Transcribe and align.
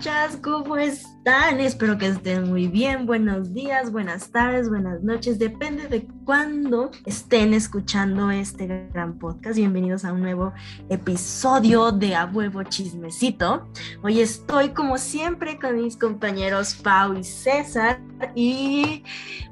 Escuchas, 0.00 0.38
¿cómo 0.42 0.78
están? 0.78 1.60
Espero 1.60 1.98
que 1.98 2.06
estén 2.06 2.48
muy 2.48 2.68
bien. 2.68 3.04
Buenos 3.04 3.52
días, 3.52 3.92
buenas 3.92 4.30
tardes, 4.30 4.70
buenas 4.70 5.02
noches. 5.02 5.38
Depende 5.38 5.88
de 5.88 6.08
cuándo 6.24 6.90
estén 7.04 7.52
escuchando 7.52 8.30
este 8.30 8.88
gran 8.94 9.18
podcast. 9.18 9.56
Bienvenidos 9.56 10.06
a 10.06 10.14
un 10.14 10.22
nuevo 10.22 10.54
episodio 10.88 11.92
de 11.92 12.16
A 12.16 12.24
Huevo 12.24 12.62
Chismecito. 12.62 13.68
Hoy 14.02 14.22
estoy, 14.22 14.70
como 14.70 14.96
siempre, 14.96 15.58
con 15.58 15.76
mis 15.82 15.98
compañeros 15.98 16.76
Pau 16.76 17.18
y 17.18 17.22
César. 17.22 18.00
Y 18.34 19.04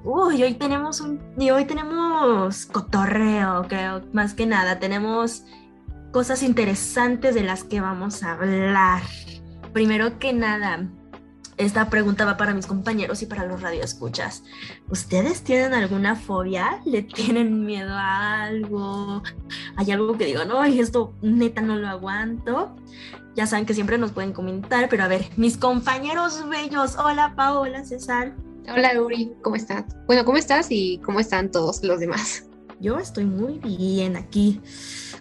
uy, 0.02 0.42
hoy 0.42 0.54
tenemos 0.54 1.02
un. 1.02 1.20
Y 1.36 1.50
hoy 1.50 1.66
tenemos 1.66 2.64
cotorreo, 2.64 3.66
creo, 3.68 4.00
más 4.14 4.32
que 4.32 4.46
nada. 4.46 4.78
Tenemos 4.78 5.44
cosas 6.10 6.42
interesantes 6.42 7.34
de 7.34 7.42
las 7.42 7.64
que 7.64 7.82
vamos 7.82 8.22
a 8.22 8.32
hablar. 8.32 9.02
Primero 9.72 10.18
que 10.18 10.32
nada, 10.32 10.88
esta 11.58 11.90
pregunta 11.90 12.24
va 12.24 12.36
para 12.36 12.54
mis 12.54 12.66
compañeros 12.66 13.20
y 13.22 13.26
para 13.26 13.44
los 13.44 13.60
radioescuchas. 13.60 14.44
¿Ustedes 14.88 15.42
tienen 15.42 15.74
alguna 15.74 16.14
fobia? 16.14 16.80
¿Le 16.84 17.02
tienen 17.02 17.64
miedo 17.66 17.92
a 17.92 18.44
algo? 18.44 19.22
¿Hay 19.76 19.90
algo 19.90 20.16
que 20.16 20.24
digo, 20.26 20.44
no, 20.44 20.62
esto 20.64 21.14
neta 21.20 21.60
no 21.60 21.76
lo 21.76 21.88
aguanto? 21.88 22.76
Ya 23.34 23.46
saben 23.46 23.66
que 23.66 23.74
siempre 23.74 23.98
nos 23.98 24.12
pueden 24.12 24.32
comentar, 24.32 24.88
pero 24.88 25.04
a 25.04 25.08
ver, 25.08 25.26
mis 25.36 25.56
compañeros 25.56 26.48
bellos. 26.48 26.96
Hola, 26.96 27.34
Paola, 27.36 27.84
César. 27.84 28.34
Hola, 28.68 29.00
Uri, 29.00 29.32
¿cómo 29.42 29.56
estás? 29.56 29.84
Bueno, 30.06 30.24
¿cómo 30.24 30.38
estás 30.38 30.68
y 30.70 30.98
cómo 31.04 31.20
están 31.20 31.50
todos 31.50 31.82
los 31.82 32.00
demás? 32.00 32.44
Yo 32.80 32.98
estoy 32.98 33.24
muy 33.24 33.58
bien 33.58 34.16
aquí, 34.16 34.60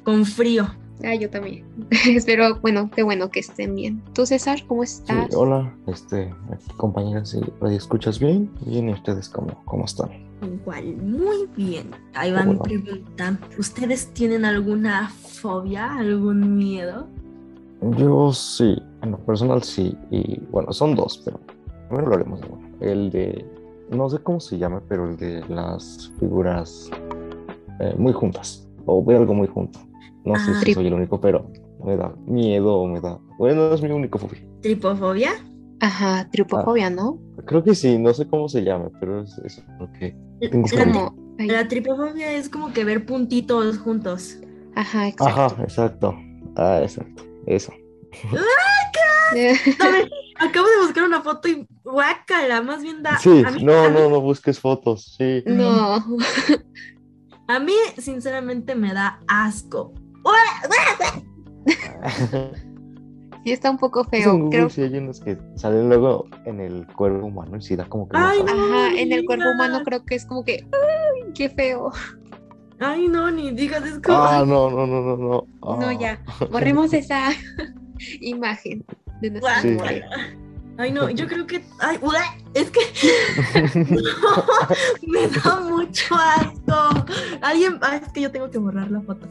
con 0.03 0.25
frío. 0.25 0.67
Ah, 1.03 1.15
yo 1.15 1.29
también. 1.29 1.65
Espero, 2.07 2.59
bueno, 2.61 2.89
qué 2.95 3.03
bueno 3.03 3.29
que 3.29 3.39
estén 3.39 3.75
bien. 3.75 4.03
¿Tú, 4.13 4.25
César, 4.25 4.59
cómo 4.67 4.83
estás? 4.83 5.27
Sí, 5.29 5.35
hola, 5.35 5.73
este, 5.87 6.33
compañeras 6.77 7.35
y 7.35 7.75
escuchas 7.75 8.19
bien. 8.19 8.51
Bien, 8.65 8.89
¿y 8.89 8.93
ustedes 8.93 9.29
cómo, 9.29 9.61
cómo 9.65 9.85
están? 9.85 10.09
Igual, 10.41 10.97
muy 10.97 11.47
bien. 11.55 11.91
Ahí 12.13 12.31
va 12.31 12.43
mi 12.43 12.55
pregunta. 12.57 13.39
¿Ustedes 13.57 14.13
tienen 14.13 14.45
alguna 14.45 15.09
fobia, 15.09 15.95
algún 15.95 16.57
miedo? 16.57 17.07
Yo 17.97 18.31
sí, 18.33 18.81
en 19.01 19.11
lo 19.11 19.17
personal 19.19 19.63
sí. 19.63 19.95
Y 20.11 20.39
bueno, 20.51 20.71
son 20.73 20.95
dos, 20.95 21.21
pero 21.23 21.39
primero 21.87 22.07
hablaremos 22.07 22.41
de 22.41 22.47
uno. 22.47 22.67
El 22.79 23.09
de, 23.11 23.45
no 23.89 24.09
sé 24.09 24.19
cómo 24.19 24.39
se 24.39 24.57
llama, 24.57 24.81
pero 24.87 25.09
el 25.09 25.17
de 25.17 25.43
las 25.47 26.11
figuras 26.19 26.89
eh, 27.79 27.95
muy 27.97 28.13
juntas. 28.13 28.67
O 28.85 29.03
veo 29.03 29.19
algo 29.19 29.33
muy 29.33 29.47
junto. 29.47 29.79
No 30.27 30.39
sé 30.39 30.65
si 30.65 30.73
soy 30.73 30.87
el 30.87 30.93
único, 30.93 31.19
pero 31.19 31.51
me 31.83 31.95
da 31.95 32.13
miedo 32.25 32.75
o 32.75 32.87
me 32.87 32.99
da. 32.99 33.19
Bueno, 33.37 33.73
es 33.73 33.81
mi 33.81 33.89
único 33.89 34.17
fobia. 34.17 34.41
¿Tripofobia? 34.61 35.31
Ajá, 35.79 36.27
tripofobia, 36.31 36.89
¿no? 36.89 37.19
Creo 37.45 37.63
que 37.63 37.75
sí, 37.75 37.97
no 37.97 38.13
sé 38.13 38.27
cómo 38.27 38.49
se 38.49 38.63
llama, 38.63 38.89
pero 38.99 39.21
es 39.21 39.37
eso 39.39 39.61
lo 39.79 39.91
que 39.93 40.15
tengo 40.71 41.15
La 41.37 41.67
tripofobia 41.67 42.31
es 42.31 42.49
como 42.49 42.73
que 42.73 42.83
ver 42.83 43.05
puntitos 43.05 43.77
juntos. 43.77 44.37
Ajá, 44.75 45.07
exacto. 45.07 45.41
Ajá, 45.41 45.63
exacto. 45.63 46.15
Ah, 46.55 46.79
exacto. 46.81 47.23
Eso. 47.45 47.71
Acabo 50.39 50.67
de 50.67 50.77
buscar 50.81 51.03
una 51.03 51.21
foto 51.21 51.47
y 51.47 51.67
guácala, 51.83 52.61
más 52.61 52.81
bien 52.81 53.03
da. 53.03 53.17
Sí, 53.17 53.43
no, 53.61 53.89
no, 53.89 54.09
no 54.09 54.21
busques 54.21 54.59
fotos, 54.59 55.15
sí. 55.17 55.43
No. 55.45 56.03
A 57.47 57.59
mí, 57.59 57.73
sinceramente, 57.97 58.75
me 58.75 58.93
da 58.93 59.21
asco. 59.27 59.93
Sí, 63.47 63.53
está 63.53 63.71
un 63.71 63.77
poco 63.77 64.03
feo. 64.03 64.49
Creo... 64.49 64.69
Sí, 64.69 64.81
hay 64.81 64.97
unos 64.97 65.21
que 65.21 65.37
salen 65.55 65.87
luego 65.87 66.27
en 66.43 66.59
el 66.59 66.85
cuerpo 66.85 67.27
humano 67.27 67.55
y 67.55 67.61
sí 67.61 67.77
da 67.77 67.85
como 67.85 68.09
que. 68.09 68.17
Ay, 68.17 68.39
Ajá, 68.45 68.89
en 68.93 69.13
el 69.13 69.25
cuerpo 69.25 69.45
humano 69.49 69.83
creo 69.85 70.03
que 70.03 70.15
es 70.15 70.25
como 70.25 70.43
que. 70.43 70.67
¡Ay, 70.73 71.31
qué 71.33 71.47
feo! 71.47 71.93
Ay, 72.79 73.07
no, 73.07 73.31
ni 73.31 73.51
digas 73.51 73.85
es 73.85 73.99
como. 73.99 74.17
Ah, 74.17 74.43
no, 74.45 74.69
no, 74.69 74.85
no, 74.85 75.01
no, 75.01 75.15
no. 75.15 75.77
No, 75.77 75.91
ya. 75.93 76.21
Borremos 76.51 76.93
esa 76.93 77.29
imagen 78.19 78.83
de 79.21 79.31
nuestra 79.31 79.61
sí. 79.61 79.77
Ay, 80.77 80.91
no, 80.91 81.09
yo 81.09 81.25
creo 81.25 81.47
que. 81.47 81.63
Ay, 81.79 81.99
es 82.53 82.69
que. 82.69 82.81
me 85.07 85.25
da 85.25 85.61
mucho 85.61 86.15
asco. 86.15 87.05
Alguien. 87.41 87.79
Ay, 87.81 88.01
es 88.05 88.11
que 88.11 88.19
yo 88.19 88.29
tengo 88.29 88.51
que 88.51 88.57
borrar 88.57 88.91
la 88.91 88.99
foto. 88.99 89.25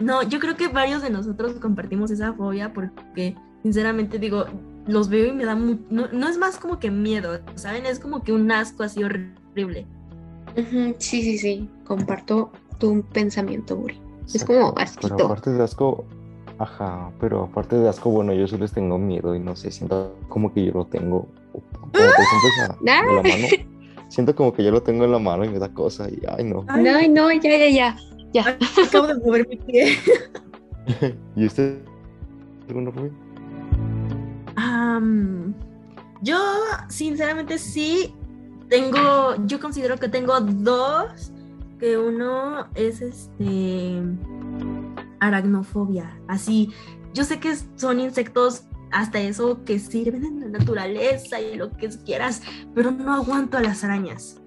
No, 0.00 0.22
yo 0.22 0.40
creo 0.40 0.56
que 0.56 0.68
varios 0.68 1.02
de 1.02 1.10
nosotros 1.10 1.54
compartimos 1.60 2.10
esa 2.10 2.32
fobia 2.32 2.72
porque, 2.72 3.34
sinceramente, 3.62 4.18
digo, 4.18 4.46
los 4.86 5.08
veo 5.08 5.26
y 5.26 5.32
me 5.32 5.44
da. 5.44 5.54
Mu 5.54 5.78
no, 5.90 6.08
no, 6.12 6.28
es 6.28 6.38
más 6.38 6.58
como 6.58 6.78
que 6.78 6.90
miedo, 6.90 7.40
¿saben? 7.54 7.86
Es 7.86 7.98
como 7.98 8.22
que 8.22 8.32
un 8.32 8.50
asco 8.50 8.82
así 8.82 9.02
horrible. 9.04 9.86
Sí, 10.98 11.22
sí, 11.22 11.38
sí. 11.38 11.70
Comparto 11.84 12.52
tu 12.78 13.02
pensamiento, 13.12 13.76
Uri. 13.76 14.00
Es 14.32 14.44
como 14.44 14.74
asquito. 14.76 15.16
Pero 15.16 15.26
aparte 15.26 15.50
de 15.50 15.62
asco, 15.62 16.04
Ajá, 16.62 17.10
pero 17.20 17.44
aparte 17.44 17.76
de 17.76 17.88
asco, 17.88 18.10
bueno, 18.10 18.32
yo 18.32 18.46
sí 18.46 18.56
les 18.56 18.72
tengo 18.72 18.96
miedo 18.96 19.34
y 19.34 19.40
no 19.40 19.56
sé, 19.56 19.72
siento 19.72 20.14
como 20.28 20.52
que 20.52 20.64
yo 20.66 20.72
lo 20.72 20.86
tengo 20.86 21.26
como 21.50 21.90
en 21.96 23.16
la 23.16 23.22
mano. 23.22 23.46
Siento 24.08 24.36
como 24.36 24.52
que 24.52 24.62
yo 24.62 24.70
lo 24.70 24.82
tengo 24.82 25.04
en 25.04 25.12
la 25.12 25.18
mano 25.18 25.44
y 25.44 25.48
me 25.48 25.58
da 25.58 25.70
cosa 25.70 26.08
y 26.08 26.20
ay 26.28 26.44
no. 26.44 26.64
Ay, 26.68 27.08
no, 27.08 27.32
ya, 27.32 27.56
ya, 27.56 27.68
ya. 27.68 27.96
Ya. 28.32 28.58
Acabo 28.86 29.06
de 29.06 29.14
mover 29.14 29.48
mi 29.48 29.56
pie. 29.56 29.98
¿Y 31.36 31.46
usted? 31.46 31.78
¿Alguna 32.68 32.92
fobia? 32.92 33.12
Um, 34.56 35.54
yo, 36.22 36.38
sinceramente, 36.88 37.58
sí 37.58 38.14
tengo, 38.68 39.36
yo 39.46 39.60
considero 39.60 39.98
que 39.98 40.08
tengo 40.08 40.40
dos, 40.40 41.32
que 41.78 41.98
uno 41.98 42.68
es 42.74 43.02
este 43.02 44.00
aracnofobia. 45.20 46.18
Así, 46.28 46.70
yo 47.12 47.24
sé 47.24 47.38
que 47.38 47.54
son 47.76 48.00
insectos 48.00 48.64
hasta 48.92 49.20
eso 49.20 49.64
que 49.64 49.78
sirven 49.78 50.24
en 50.24 50.40
la 50.40 50.58
naturaleza 50.58 51.40
y 51.40 51.56
lo 51.56 51.70
que 51.76 51.88
quieras, 51.88 52.42
pero 52.74 52.90
no 52.90 53.12
aguanto 53.12 53.58
a 53.58 53.62
las 53.62 53.84
arañas. 53.84 54.40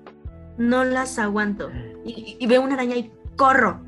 No 0.57 0.83
las 0.83 1.19
aguanto. 1.19 1.69
Y, 2.05 2.45
veo 2.47 2.61
una 2.61 2.75
araña 2.75 2.95
y 2.95 3.11
corro. 3.35 3.81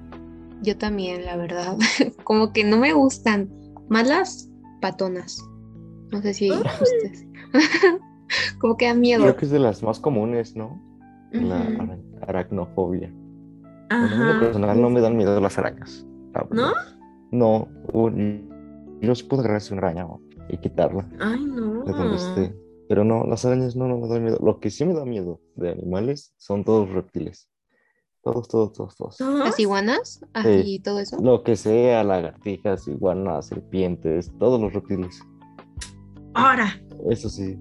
Yo 0.61 0.77
también, 0.77 1.25
la 1.25 1.37
verdad. 1.37 1.77
Como 2.23 2.51
que 2.53 2.63
no 2.63 2.77
me 2.77 2.93
gustan. 2.93 3.49
Más 3.89 4.07
las 4.07 4.49
patonas. 4.81 5.41
No 6.11 6.21
sé 6.21 6.33
si 6.33 6.51
ustedes. 6.51 7.25
Como 8.59 8.77
que 8.77 8.87
da 8.87 8.93
miedo. 8.93 9.23
Creo 9.23 9.35
que 9.35 9.45
es 9.45 9.51
de 9.51 9.59
las 9.59 9.83
más 9.83 9.99
comunes, 9.99 10.55
¿no? 10.55 10.81
La 11.31 11.97
aracnofobia. 12.21 13.13
A 13.89 14.01
mí 14.01 14.39
personal 14.39 14.81
no 14.81 14.89
me 14.89 15.01
dan 15.01 15.15
miedo 15.15 15.39
las 15.39 15.57
arañas. 15.57 16.05
¿No? 16.51 16.73
No, 17.31 17.67
yo 19.01 19.15
sí 19.15 19.23
puedo 19.23 19.41
agarrarse 19.41 19.73
una 19.73 19.87
araña 19.87 20.07
y 20.49 20.57
quitarla. 20.57 21.07
Ay, 21.19 21.45
no. 21.45 21.83
Pero 22.89 23.03
no, 23.03 23.25
las 23.25 23.43
arañas 23.45 23.75
no, 23.75 23.87
no 23.87 23.97
me 23.97 24.07
dan 24.07 24.23
miedo. 24.23 24.39
Lo 24.41 24.59
que 24.59 24.69
sí 24.69 24.85
me 24.85 24.93
da 24.93 25.05
miedo 25.05 25.41
de 25.55 25.71
animales 25.71 26.33
son 26.37 26.63
todos 26.63 26.89
reptiles. 26.89 27.49
Todos, 28.27 28.47
todos, 28.49 28.73
todos, 28.73 28.95
todos. 28.97 29.19
¿Las 29.21 29.57
iguanas? 29.57 30.19
y 30.43 30.79
todo 30.79 30.99
eso. 30.99 31.17
Lo 31.21 31.43
que 31.43 31.55
sea, 31.55 32.03
lagartijas, 32.03 32.85
iguanas, 32.89 33.47
serpientes, 33.47 34.33
todos 34.37 34.59
los 34.59 34.73
reptiles. 34.73 35.21
Ahora. 36.33 36.77
Eso 37.09 37.29
sí. 37.29 37.57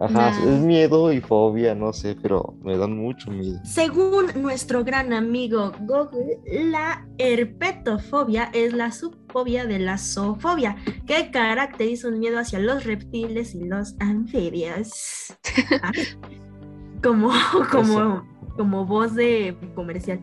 Ajá, 0.00 0.30
es 0.30 0.60
miedo 0.60 1.12
y 1.12 1.20
fobia, 1.20 1.74
no 1.74 1.92
sé, 1.92 2.16
pero 2.22 2.54
me 2.62 2.76
dan 2.76 2.96
mucho 2.96 3.32
miedo. 3.32 3.58
Según 3.64 4.26
nuestro 4.40 4.84
gran 4.84 5.12
amigo 5.12 5.72
Google, 5.80 6.38
la 6.46 7.04
herpetofobia 7.18 8.50
es 8.54 8.72
la 8.74 8.92
subfobia 8.92 9.66
de 9.66 9.80
la 9.80 9.98
zoofobia, 9.98 10.76
que 11.08 11.32
caracteriza 11.32 12.06
un 12.06 12.20
miedo 12.20 12.38
hacia 12.38 12.60
los 12.60 12.84
reptiles 12.84 13.56
y 13.56 13.64
los 13.64 13.96
anfibios. 13.98 15.34
como, 17.02 17.32
como, 17.72 18.22
como 18.58 18.84
voz 18.84 19.14
de 19.14 19.56
comercial. 19.74 20.20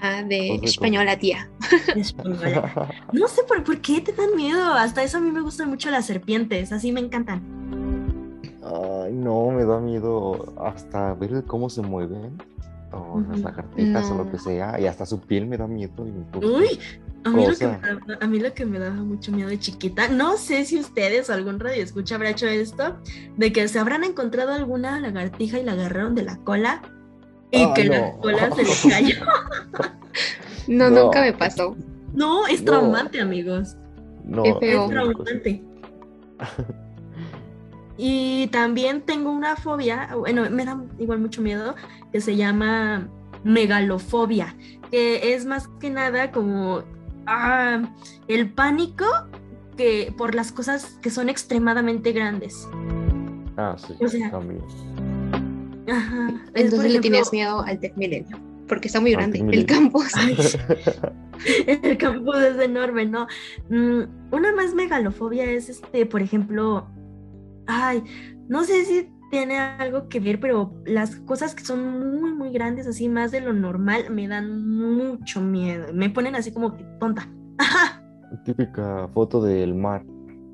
Ah, 0.00 0.22
de 0.22 0.56
española, 0.62 1.16
tía. 1.18 1.48
No 3.12 3.28
sé 3.28 3.42
por, 3.44 3.62
por 3.62 3.80
qué 3.80 4.00
te 4.00 4.12
dan 4.12 4.34
miedo. 4.34 4.72
Hasta 4.72 5.02
eso 5.02 5.18
a 5.18 5.20
mí 5.20 5.30
me 5.30 5.40
gustan 5.40 5.68
mucho 5.68 5.90
las 5.90 6.06
serpientes, 6.06 6.72
así 6.72 6.90
me 6.90 7.00
encantan. 7.00 7.42
Ay, 8.64 9.12
no, 9.12 9.50
me 9.50 9.64
da 9.64 9.78
miedo 9.78 10.54
hasta 10.60 11.14
ver 11.14 11.44
cómo 11.46 11.70
se 11.70 11.82
mueven. 11.82 12.42
O 12.90 13.20
las 13.28 13.40
lagartijas 13.40 14.10
o 14.10 14.16
lo 14.16 14.30
que 14.30 14.38
sea. 14.38 14.80
Y 14.80 14.86
hasta 14.86 15.04
su 15.04 15.20
piel 15.20 15.46
me 15.46 15.58
da 15.58 15.66
miedo. 15.66 15.92
Uy, 16.42 16.78
a 17.24 17.30
mí, 17.30 17.46
lo 17.46 17.54
que 17.54 17.66
me 17.66 17.78
daba, 17.78 18.00
a 18.20 18.26
mí, 18.26 18.40
lo 18.40 18.54
que 18.54 18.64
me 18.64 18.78
daba, 18.78 18.96
mucho 18.96 19.30
miedo 19.30 19.50
de 19.50 19.58
chiquita, 19.58 20.08
no 20.08 20.38
sé 20.38 20.64
si 20.64 20.78
ustedes 20.78 21.28
o 21.28 21.34
algún 21.34 21.60
radio 21.60 21.82
escucha 21.82 22.14
habrá 22.14 22.30
hecho 22.30 22.46
esto, 22.46 22.96
de 23.36 23.52
que 23.52 23.68
se 23.68 23.78
habrán 23.78 24.04
encontrado 24.04 24.52
alguna 24.52 24.98
lagartija 25.00 25.58
y 25.58 25.64
la 25.64 25.72
agarraron 25.72 26.14
de 26.14 26.22
la 26.22 26.38
cola 26.38 26.80
y 27.50 27.72
que 27.74 27.84
la 27.84 28.12
cola 28.14 28.50
se 28.54 28.62
les 28.62 28.86
cayó. 28.86 29.16
no, 30.68 30.90
nunca 30.90 31.20
me 31.20 31.32
pasó. 31.32 31.76
No, 32.12 32.46
es 32.46 32.64
traumante, 32.64 33.20
amigos. 33.20 33.76
No, 34.24 34.42
Qué 34.42 34.54
feo. 34.60 34.84
Es 34.84 34.90
traumante. 34.90 35.62
Y 38.00 38.46
también 38.52 39.02
tengo 39.02 39.32
una 39.32 39.56
fobia, 39.56 40.10
bueno, 40.16 40.48
me 40.50 40.64
da 40.64 40.80
igual 41.00 41.18
mucho 41.18 41.42
miedo, 41.42 41.74
que 42.12 42.20
se 42.20 42.36
llama 42.36 43.08
megalofobia, 43.42 44.54
que 44.92 45.34
es 45.34 45.44
más 45.44 45.66
que 45.80 45.90
nada 45.90 46.30
como 46.30 46.84
ah, 47.26 47.82
el 48.28 48.52
pánico 48.52 49.04
que 49.76 50.14
por 50.16 50.36
las 50.36 50.52
cosas 50.52 50.96
que 51.02 51.10
son 51.10 51.28
extremadamente 51.28 52.12
grandes. 52.12 52.68
Ah, 53.56 53.74
sí, 53.76 53.96
O 54.00 54.06
sea, 54.06 54.30
también. 54.30 54.62
Ajá. 55.88 56.28
Entonces 56.54 56.92
le 56.92 57.00
tienes 57.00 57.20
ejemplo, 57.20 57.32
miedo 57.32 57.60
al 57.60 57.78
Tech 57.80 57.96
Milenio, 57.96 58.38
porque 58.66 58.88
está 58.88 59.00
muy 59.00 59.12
grande 59.12 59.38
el 59.38 59.66
campus. 59.66 60.14
Ay, 60.16 60.36
el 61.82 61.96
campus 61.98 62.36
es 62.36 62.58
enorme, 62.60 63.06
¿no? 63.06 63.26
Mm, 63.70 64.02
una 64.32 64.54
más 64.54 64.74
megalofobia 64.74 65.44
es, 65.44 65.68
este, 65.68 66.04
por 66.06 66.20
ejemplo, 66.20 66.86
ay, 67.66 68.02
no 68.48 68.64
sé 68.64 68.84
si 68.84 69.08
tiene 69.30 69.58
algo 69.58 70.08
que 70.08 70.20
ver, 70.20 70.40
pero 70.40 70.72
las 70.84 71.16
cosas 71.16 71.54
que 71.54 71.64
son 71.64 72.20
muy, 72.20 72.32
muy 72.32 72.50
grandes, 72.50 72.86
así 72.86 73.08
más 73.08 73.30
de 73.30 73.40
lo 73.40 73.52
normal, 73.52 74.10
me 74.10 74.26
dan 74.26 74.66
mucho 74.76 75.40
miedo. 75.40 75.92
Me 75.92 76.10
ponen 76.10 76.34
así 76.34 76.50
como 76.52 76.76
que 76.76 76.84
tonta. 76.98 77.28
Ajá, 77.58 78.02
Típica 78.44 79.08
foto 79.08 79.42
del 79.42 79.74
mar. 79.74 80.04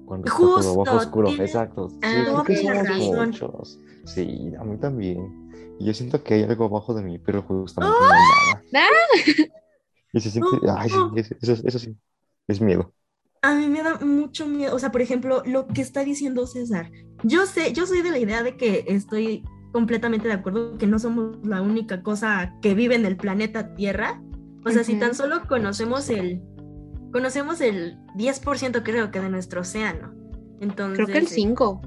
Cuando 0.07 0.27
está 0.27 0.37
Justo, 0.37 0.63
todo 0.63 0.85
bajo 0.85 0.97
oscuro. 0.99 1.29
tienes 1.29 1.51
Exacto. 1.51 1.89
Sí, 1.89 1.99
que 2.47 3.15
muchos. 3.15 3.81
Sí, 4.05 4.53
a 4.59 4.65
mí 4.65 4.77
también. 4.79 5.51
Y 5.81 5.87
yo 5.87 5.95
siento 5.95 6.23
que 6.23 6.35
hay 6.35 6.43
algo 6.45 6.67
abajo 6.67 6.95
de 6.95 7.03
mí, 7.03 7.19
pero 7.19 7.43
justamente 7.43 7.97
no 8.01 8.07
hay 8.07 8.63
nada. 8.73 9.51
Y 10.13 10.21
se 10.21 10.31
siente. 10.31 10.51
Ay, 10.77 10.91
sí, 10.91 10.97
eso, 11.17 11.35
eso- 11.41 11.63
eso 11.67 11.79
sí. 11.79 11.97
Es 12.47 12.61
miedo. 12.61 12.93
A 13.43 13.55
mí 13.55 13.67
me 13.69 13.83
da 13.83 13.97
mucho 14.01 14.47
miedo, 14.47 14.75
o 14.75 14.79
sea, 14.79 14.91
por 14.91 15.03
ejemplo, 15.03 15.43
lo 15.45 15.67
que 15.67 15.83
está 15.83 16.05
diciendo 16.05 16.47
César. 16.47 16.91
Yo 17.23 17.47
sé, 17.47 17.73
yo 17.73 17.87
soy 17.87 18.03
de 18.03 18.11
la 18.11 18.19
idea 18.19 18.43
de 18.43 18.57
que 18.57 18.85
estoy 18.89 19.45
completamente 19.73 20.29
de 20.29 20.35
acuerdo 20.35 20.79
que 20.79 20.87
no 20.87 20.99
somos 20.99 21.45
la 21.47 21.61
única 21.61 22.03
cosa 22.03 22.55
que 22.63 22.75
vive 22.75 22.95
en 22.95 23.05
el 23.05 23.17
planeta 23.17 23.75
Tierra. 23.75 24.23
O 24.65 24.71
sea, 24.71 24.85
si 24.85 24.99
tan 24.99 25.15
solo 25.15 25.43
conocemos 25.47 26.09
el 26.09 26.43
conocemos 27.13 27.61
el 27.61 27.99
10% 28.17 28.83
creo 28.83 29.11
que 29.11 29.21
de 29.21 29.29
nuestro 29.29 29.61
océano. 29.61 30.15
Entonces, 30.61 30.97
Creo 31.05 31.07
que 31.09 31.19
el 31.19 31.25
eh, 31.25 31.29
5. 31.31 31.83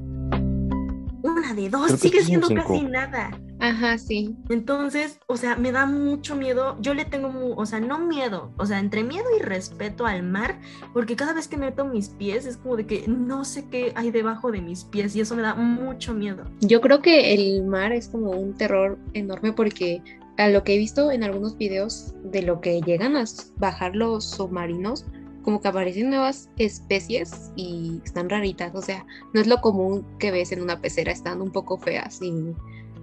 Una 1.23 1.53
de 1.53 1.69
dos 1.69 1.87
Creo 1.87 1.97
sigue 1.97 2.23
siendo 2.23 2.47
cinco. 2.47 2.63
casi 2.67 2.83
nada. 2.83 3.31
Ajá, 3.59 3.97
sí. 3.97 4.35
Entonces, 4.49 5.19
o 5.27 5.35
sea, 5.35 5.55
me 5.55 5.71
da 5.71 5.85
mucho 5.85 6.35
miedo. 6.35 6.77
Yo 6.79 6.93
le 6.93 7.05
tengo, 7.05 7.55
o 7.55 7.65
sea, 7.65 7.79
no 7.79 7.99
miedo, 7.99 8.51
o 8.57 8.65
sea, 8.65 8.79
entre 8.79 9.03
miedo 9.03 9.25
y 9.37 9.41
respeto 9.41 10.05
al 10.05 10.23
mar, 10.23 10.59
porque 10.93 11.15
cada 11.15 11.33
vez 11.33 11.47
que 11.47 11.57
meto 11.57 11.85
mis 11.85 12.09
pies 12.09 12.45
es 12.45 12.57
como 12.57 12.75
de 12.77 12.85
que 12.85 13.05
no 13.07 13.45
sé 13.45 13.67
qué 13.69 13.93
hay 13.95 14.11
debajo 14.11 14.51
de 14.51 14.61
mis 14.61 14.83
pies 14.83 15.15
y 15.15 15.21
eso 15.21 15.35
me 15.35 15.41
da 15.41 15.55
mucho 15.55 16.13
miedo. 16.13 16.43
Yo 16.61 16.81
creo 16.81 17.01
que 17.01 17.33
el 17.33 17.63
mar 17.63 17.91
es 17.91 18.09
como 18.09 18.31
un 18.31 18.53
terror 18.53 18.97
enorme 19.13 19.53
porque 19.53 20.01
a 20.37 20.49
lo 20.49 20.63
que 20.63 20.75
he 20.75 20.77
visto 20.77 21.11
en 21.11 21.23
algunos 21.23 21.57
videos 21.57 22.13
de 22.23 22.43
lo 22.43 22.61
que 22.61 22.81
llegan 22.81 23.15
a 23.15 23.25
bajar 23.57 23.95
los 23.95 24.23
submarinos, 24.23 25.05
como 25.47 25.61
que 25.61 25.69
aparecen 25.69 26.09
nuevas 26.09 26.49
especies 26.57 27.53
y 27.55 28.01
están 28.03 28.29
raritas. 28.29 28.75
O 28.75 28.81
sea, 28.81 29.05
no 29.33 29.39
es 29.39 29.47
lo 29.47 29.61
común 29.61 30.05
que 30.19 30.29
ves 30.29 30.51
en 30.51 30.61
una 30.61 30.81
pecera, 30.81 31.09
están 31.13 31.41
un 31.41 31.51
poco 31.53 31.77
feas 31.77 32.21
y 32.21 32.53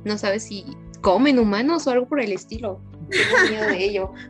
no 0.05 0.19
sabes 0.19 0.43
si 0.43 0.67
comen 1.01 1.39
humanos 1.39 1.87
o 1.87 1.91
algo 1.91 2.07
por 2.07 2.21
el 2.21 2.33
estilo. 2.33 2.83
Tengo 3.09 3.49
miedo 3.51 3.67
de 3.67 3.83
ello. 3.85 4.13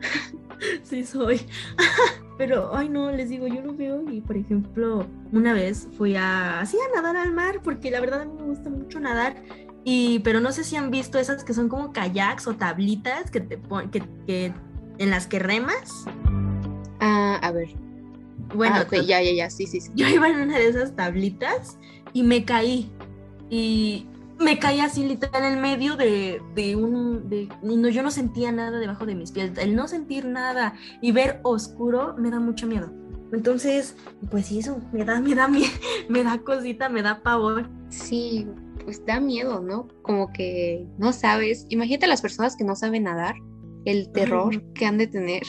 Sí 0.83 1.03
soy. 1.03 1.41
Pero, 2.37 2.73
ay 2.73 2.87
no, 2.87 3.11
les 3.11 3.27
digo, 3.27 3.47
yo 3.47 3.61
lo 3.61 3.73
veo 3.75 4.01
y, 4.09 4.21
por 4.21 4.37
ejemplo, 4.37 5.05
una 5.33 5.51
vez 5.53 5.89
fui 5.97 6.15
a, 6.15 6.61
así 6.61 6.77
a 6.77 6.95
nadar 6.95 7.17
al 7.17 7.33
mar, 7.33 7.59
porque 7.61 7.91
la 7.91 7.99
verdad 7.99 8.21
a 8.21 8.25
mí 8.25 8.31
me 8.39 8.43
gusta 8.45 8.69
mucho 8.69 9.01
nadar. 9.01 9.35
Y, 9.83 10.19
pero 10.19 10.39
no 10.39 10.53
sé 10.53 10.63
si 10.63 10.77
han 10.77 10.89
visto 10.91 11.19
esas 11.19 11.43
que 11.43 11.53
son 11.53 11.67
como 11.67 11.91
kayaks 11.91 12.47
o 12.47 12.55
tablitas 12.55 13.29
que 13.29 13.41
te 13.41 13.57
pon- 13.57 13.91
que, 13.91 14.01
que 14.25 14.53
en 14.97 15.09
las 15.09 15.27
que 15.27 15.39
remas. 15.39 16.05
Ah, 17.01 17.37
a 17.41 17.51
ver. 17.51 17.67
Bueno, 18.55 18.75
Ah, 18.77 18.87
ya, 18.91 19.21
ya, 19.21 19.31
ya, 19.33 19.49
sí, 19.49 19.67
sí, 19.67 19.81
sí. 19.81 19.91
yo 19.95 20.07
iba 20.07 20.29
en 20.29 20.37
una 20.37 20.57
de 20.57 20.67
esas 20.67 20.95
tablitas 20.95 21.77
y 22.13 22.23
me 22.23 22.43
caí. 22.45 22.89
Y 23.49 24.07
me 24.39 24.57
caí 24.59 24.79
así 24.79 25.05
literal 25.07 25.43
en 25.45 25.53
el 25.53 25.59
medio 25.59 25.95
de, 25.95 26.41
de 26.55 26.75
un... 26.75 27.29
De, 27.29 27.47
no, 27.61 27.89
yo 27.89 28.01
no 28.03 28.11
sentía 28.11 28.51
nada 28.51 28.79
debajo 28.79 29.05
de 29.05 29.15
mis 29.15 29.31
pies. 29.31 29.51
El 29.57 29.75
no 29.75 29.87
sentir 29.87 30.25
nada 30.25 30.73
y 31.01 31.11
ver 31.11 31.39
oscuro 31.43 32.15
me 32.17 32.31
da 32.31 32.39
mucho 32.39 32.67
miedo. 32.67 32.91
Entonces, 33.33 33.95
pues 34.31 34.45
sí, 34.47 34.59
eso 34.59 34.79
me 34.93 35.03
da, 35.03 35.19
me 35.19 35.35
da, 35.35 35.47
mie- 35.47 35.71
me 36.09 36.23
da 36.23 36.37
cosita, 36.39 36.89
me 36.89 37.01
da 37.01 37.21
pavor. 37.21 37.69
Sí, 37.89 38.47
pues 38.83 39.03
da 39.05 39.19
miedo, 39.19 39.61
¿no? 39.61 39.87
Como 40.03 40.31
que 40.31 40.87
no 40.97 41.11
sabes. 41.11 41.65
Imagínate 41.69 42.05
a 42.05 42.09
las 42.09 42.21
personas 42.21 42.55
que 42.55 42.63
no 42.63 42.75
saben 42.75 43.03
nadar, 43.03 43.35
el 43.85 44.11
terror 44.11 44.55
Ujú. 44.55 44.73
que 44.73 44.85
han 44.85 44.97
de 44.97 45.07
tener. 45.07 45.43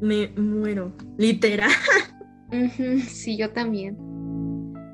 Me 0.00 0.28
muero, 0.36 0.92
literal. 1.16 1.70
Sí, 3.08 3.36
yo 3.36 3.50
también. 3.52 3.96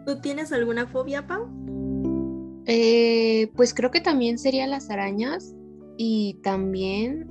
¿Tú 0.06 0.20
tienes 0.20 0.52
alguna 0.52 0.86
fobia, 0.86 1.26
Pau? 1.26 1.46
Eh, 2.66 3.50
pues 3.54 3.74
creo 3.74 3.90
que 3.90 4.00
también 4.00 4.38
serían 4.38 4.70
las 4.70 4.90
arañas 4.90 5.54
y 5.96 6.40
también, 6.42 7.26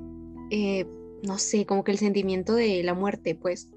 eh, 0.52 0.86
no 1.24 1.38
sé, 1.40 1.66
como 1.66 1.84
que 1.84 1.92
el 1.92 1.98
sentimiento 1.98 2.54
de 2.54 2.84
la 2.84 2.94
muerte, 2.94 3.36
pues, 3.36 3.70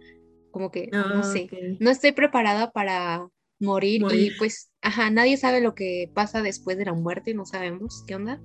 como 0.51 0.71
que, 0.71 0.89
no 0.93 1.23
sé, 1.23 1.49
Ah, 1.51 1.57
Ok. 1.57 1.77
no 1.81 1.91
estoy 1.91 2.13
preparada 2.13 2.71
para 2.71 3.29
morir, 3.59 4.03
Morir. 4.03 4.33
y 4.33 4.39
pues, 4.39 4.71
ajá, 4.83 5.11
nadie 5.11 5.37
sabe 5.39 5.61
lo 5.61 5.75
que 5.75 6.11
pasa 6.15 6.43
después 6.43 6.77
de 6.79 6.85
la 6.85 6.93
muerte, 6.95 7.35
no 7.35 7.45
sabemos 7.47 8.05
qué 8.07 8.15
onda. 8.15 8.41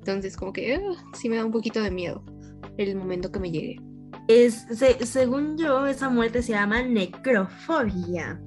Entonces, 0.00 0.36
como 0.36 0.52
que 0.52 0.80
sí 1.14 1.28
me 1.28 1.36
da 1.36 1.44
un 1.44 1.52
poquito 1.52 1.82
de 1.82 1.90
miedo 1.90 2.24
el 2.76 2.96
momento 2.96 3.30
que 3.32 3.40
me 3.40 3.50
llegue. 3.50 3.76
Es, 4.28 4.66
se- 4.70 5.04
según 5.06 5.56
yo, 5.58 5.86
esa 5.86 6.08
muerte 6.10 6.42
se 6.42 6.52
llama 6.52 6.82
necrofobia. 6.82 8.40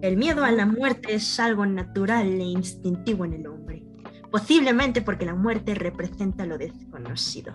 El 0.00 0.16
miedo 0.16 0.42
a 0.44 0.50
la 0.50 0.64
muerte 0.64 1.14
es 1.14 1.38
algo 1.38 1.66
natural 1.66 2.26
e 2.26 2.42
instintivo 2.44 3.26
en 3.26 3.34
el 3.34 3.46
hombre. 3.46 3.84
Posiblemente 4.30 5.02
porque 5.02 5.26
la 5.26 5.34
muerte 5.34 5.74
representa 5.74 6.46
lo 6.46 6.56
desconocido. 6.56 7.52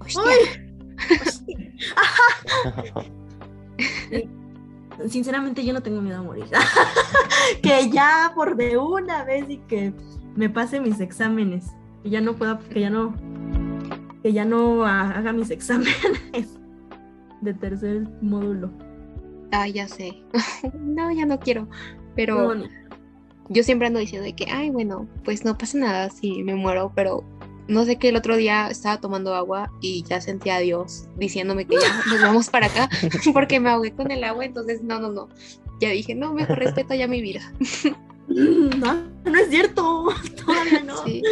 Sinceramente 5.08 5.64
yo 5.64 5.72
no 5.74 5.82
tengo 5.82 6.00
miedo 6.00 6.18
a 6.18 6.22
morir. 6.22 6.46
que 7.62 7.90
ya 7.90 8.32
por 8.34 8.56
de 8.56 8.76
una 8.78 9.24
vez 9.24 9.44
y 9.48 9.58
que 9.58 9.92
me 10.34 10.48
pase 10.50 10.80
mis 10.80 11.00
exámenes. 11.00 11.66
Que 12.02 12.10
ya 12.10 12.20
no 12.20 12.34
pueda, 12.34 12.58
que 12.58 12.80
ya 12.80 12.90
no, 12.90 13.14
que 14.22 14.32
ya 14.32 14.44
no 14.44 14.84
ha- 14.86 15.10
haga 15.10 15.32
mis 15.32 15.50
exámenes 15.50 16.58
de 17.40 17.54
tercer 17.54 18.08
módulo. 18.20 18.70
ah, 19.52 19.68
ya 19.68 19.88
sé. 19.88 20.22
no, 20.74 21.10
ya 21.12 21.26
no 21.26 21.38
quiero. 21.38 21.68
Pero 22.14 22.54
No, 22.54 22.64
yo 23.48 23.62
siempre 23.62 23.86
ando 23.86 24.00
diciendo 24.00 24.24
de 24.24 24.34
que, 24.34 24.46
ay, 24.50 24.70
bueno, 24.70 25.06
pues 25.24 25.44
no 25.44 25.56
pasa 25.56 25.78
nada 25.78 26.10
si 26.10 26.42
me 26.42 26.54
muero, 26.54 26.92
pero 26.94 27.24
no 27.68 27.84
sé 27.84 27.96
que 27.96 28.08
el 28.08 28.16
otro 28.16 28.36
día 28.36 28.68
estaba 28.68 29.00
tomando 29.00 29.34
agua 29.34 29.70
y 29.80 30.02
ya 30.04 30.20
sentía 30.20 30.56
a 30.56 30.60
Dios 30.60 31.08
diciéndome 31.16 31.66
que 31.66 31.76
ya 31.76 32.02
nos 32.10 32.20
vamos 32.22 32.48
para 32.48 32.66
acá 32.66 32.88
porque 33.32 33.60
me 33.60 33.70
ahogué 33.70 33.92
con 33.92 34.10
el 34.10 34.24
agua, 34.24 34.44
entonces 34.44 34.82
no, 34.82 34.98
no, 35.00 35.10
no. 35.10 35.28
Ya 35.80 35.90
dije, 35.90 36.14
no, 36.14 36.32
mejor 36.32 36.58
respeta 36.58 36.96
ya 36.96 37.06
mi 37.06 37.20
vida. 37.20 37.52
no, 38.28 39.02
no 39.24 39.38
es 39.38 39.50
cierto. 39.50 40.06
Todavía 40.44 40.82
no. 40.84 41.04
Sí. 41.04 41.22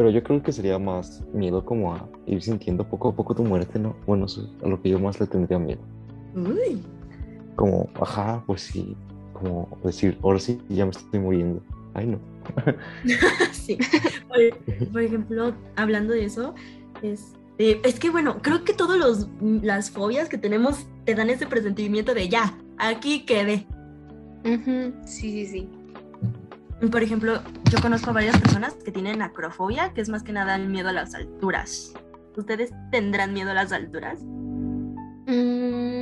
Pero 0.00 0.08
yo 0.08 0.22
creo 0.22 0.42
que 0.42 0.50
sería 0.50 0.78
más 0.78 1.22
miedo 1.34 1.62
como 1.62 1.92
a 1.92 2.08
ir 2.24 2.40
sintiendo 2.40 2.88
poco 2.88 3.10
a 3.10 3.14
poco 3.14 3.34
tu 3.34 3.44
muerte, 3.44 3.78
¿no? 3.78 3.94
Bueno, 4.06 4.24
eso 4.24 4.40
es 4.40 4.64
a 4.64 4.66
lo 4.66 4.80
que 4.80 4.88
yo 4.88 4.98
más 4.98 5.20
le 5.20 5.26
tendría 5.26 5.58
miedo. 5.58 5.82
Uy. 6.34 6.82
Como, 7.54 7.86
ajá, 8.00 8.42
pues 8.46 8.62
sí, 8.62 8.96
como 9.34 9.68
decir, 9.84 10.16
ahora 10.22 10.38
sí 10.38 10.58
ya 10.70 10.86
me 10.86 10.92
estoy 10.92 11.20
muriendo. 11.20 11.60
Ay, 11.92 12.06
no. 12.06 12.18
Sí. 13.52 13.76
Por, 14.26 14.88
por 14.90 15.02
ejemplo, 15.02 15.52
hablando 15.76 16.14
de 16.14 16.24
eso, 16.24 16.54
este, 17.02 17.86
es 17.86 18.00
que 18.00 18.08
bueno, 18.08 18.38
creo 18.40 18.64
que 18.64 18.72
todas 18.72 18.98
los, 18.98 19.28
las 19.62 19.90
fobias 19.90 20.30
que 20.30 20.38
tenemos 20.38 20.86
te 21.04 21.14
dan 21.14 21.28
ese 21.28 21.46
presentimiento 21.46 22.14
de 22.14 22.30
ya, 22.30 22.58
aquí 22.78 23.26
quedé. 23.26 23.66
Sí, 25.04 25.30
sí, 25.30 25.46
sí. 25.46 25.68
Por 26.88 27.02
ejemplo, 27.02 27.40
yo 27.70 27.78
conozco 27.82 28.10
a 28.10 28.14
varias 28.14 28.38
personas 28.40 28.74
que 28.74 28.90
tienen 28.90 29.20
acrofobia, 29.22 29.92
que 29.92 30.00
es 30.00 30.08
más 30.08 30.22
que 30.22 30.32
nada 30.32 30.56
el 30.56 30.68
miedo 30.68 30.88
a 30.88 30.92
las 30.92 31.14
alturas. 31.14 31.92
¿Ustedes 32.36 32.72
tendrán 32.90 33.34
miedo 33.34 33.50
a 33.50 33.54
las 33.54 33.70
alturas? 33.72 34.20
Mm, 35.26 36.00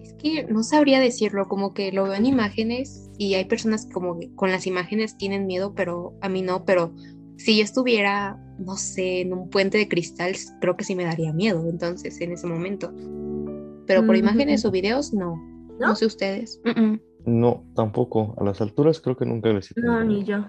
es 0.00 0.12
que 0.18 0.46
no 0.48 0.62
sabría 0.62 1.00
decirlo, 1.00 1.48
como 1.48 1.74
que 1.74 1.90
lo 1.92 2.04
veo 2.04 2.14
en 2.14 2.26
imágenes 2.26 3.10
y 3.18 3.34
hay 3.34 3.44
personas 3.46 3.86
que 3.86 3.92
como 3.92 4.18
que 4.18 4.32
con 4.34 4.50
las 4.52 4.66
imágenes 4.66 5.16
tienen 5.16 5.46
miedo, 5.46 5.74
pero 5.74 6.14
a 6.20 6.28
mí 6.28 6.42
no, 6.42 6.64
pero 6.64 6.94
si 7.36 7.56
yo 7.58 7.64
estuviera, 7.64 8.38
no 8.58 8.76
sé, 8.76 9.22
en 9.22 9.32
un 9.32 9.50
puente 9.50 9.78
de 9.78 9.88
cristal, 9.88 10.36
creo 10.60 10.76
que 10.76 10.84
sí 10.84 10.94
me 10.94 11.04
daría 11.04 11.32
miedo 11.32 11.68
entonces 11.68 12.20
en 12.20 12.32
ese 12.32 12.46
momento. 12.46 12.92
Pero 13.86 14.06
por 14.06 14.14
Mm. 14.14 14.18
imágenes 14.18 14.64
o 14.64 14.70
videos, 14.70 15.12
no. 15.12 15.36
¿No? 15.80 15.88
No 15.88 15.96
sé 15.96 16.06
ustedes. 16.06 16.60
Mm, 16.64 16.80
mm. 16.80 17.00
No, 17.24 17.64
tampoco. 17.74 18.34
A 18.38 18.44
las 18.44 18.60
alturas 18.60 19.00
creo 19.00 19.16
que 19.16 19.26
nunca 19.26 19.50
les 19.50 19.70
he 19.70 19.80
No, 19.80 20.02
ni 20.04 20.24
yo. 20.24 20.46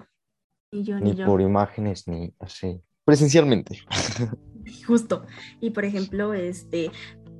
Ni 0.72 0.82
yo, 0.84 0.98
ni, 0.98 1.10
Ni 1.10 1.16
yo. 1.16 1.26
por 1.26 1.40
imágenes, 1.40 2.08
ni 2.08 2.34
así. 2.38 2.80
Presencialmente. 3.04 3.78
Justo. 4.86 5.24
Y 5.60 5.70
por 5.70 5.84
ejemplo, 5.84 6.34
este, 6.34 6.90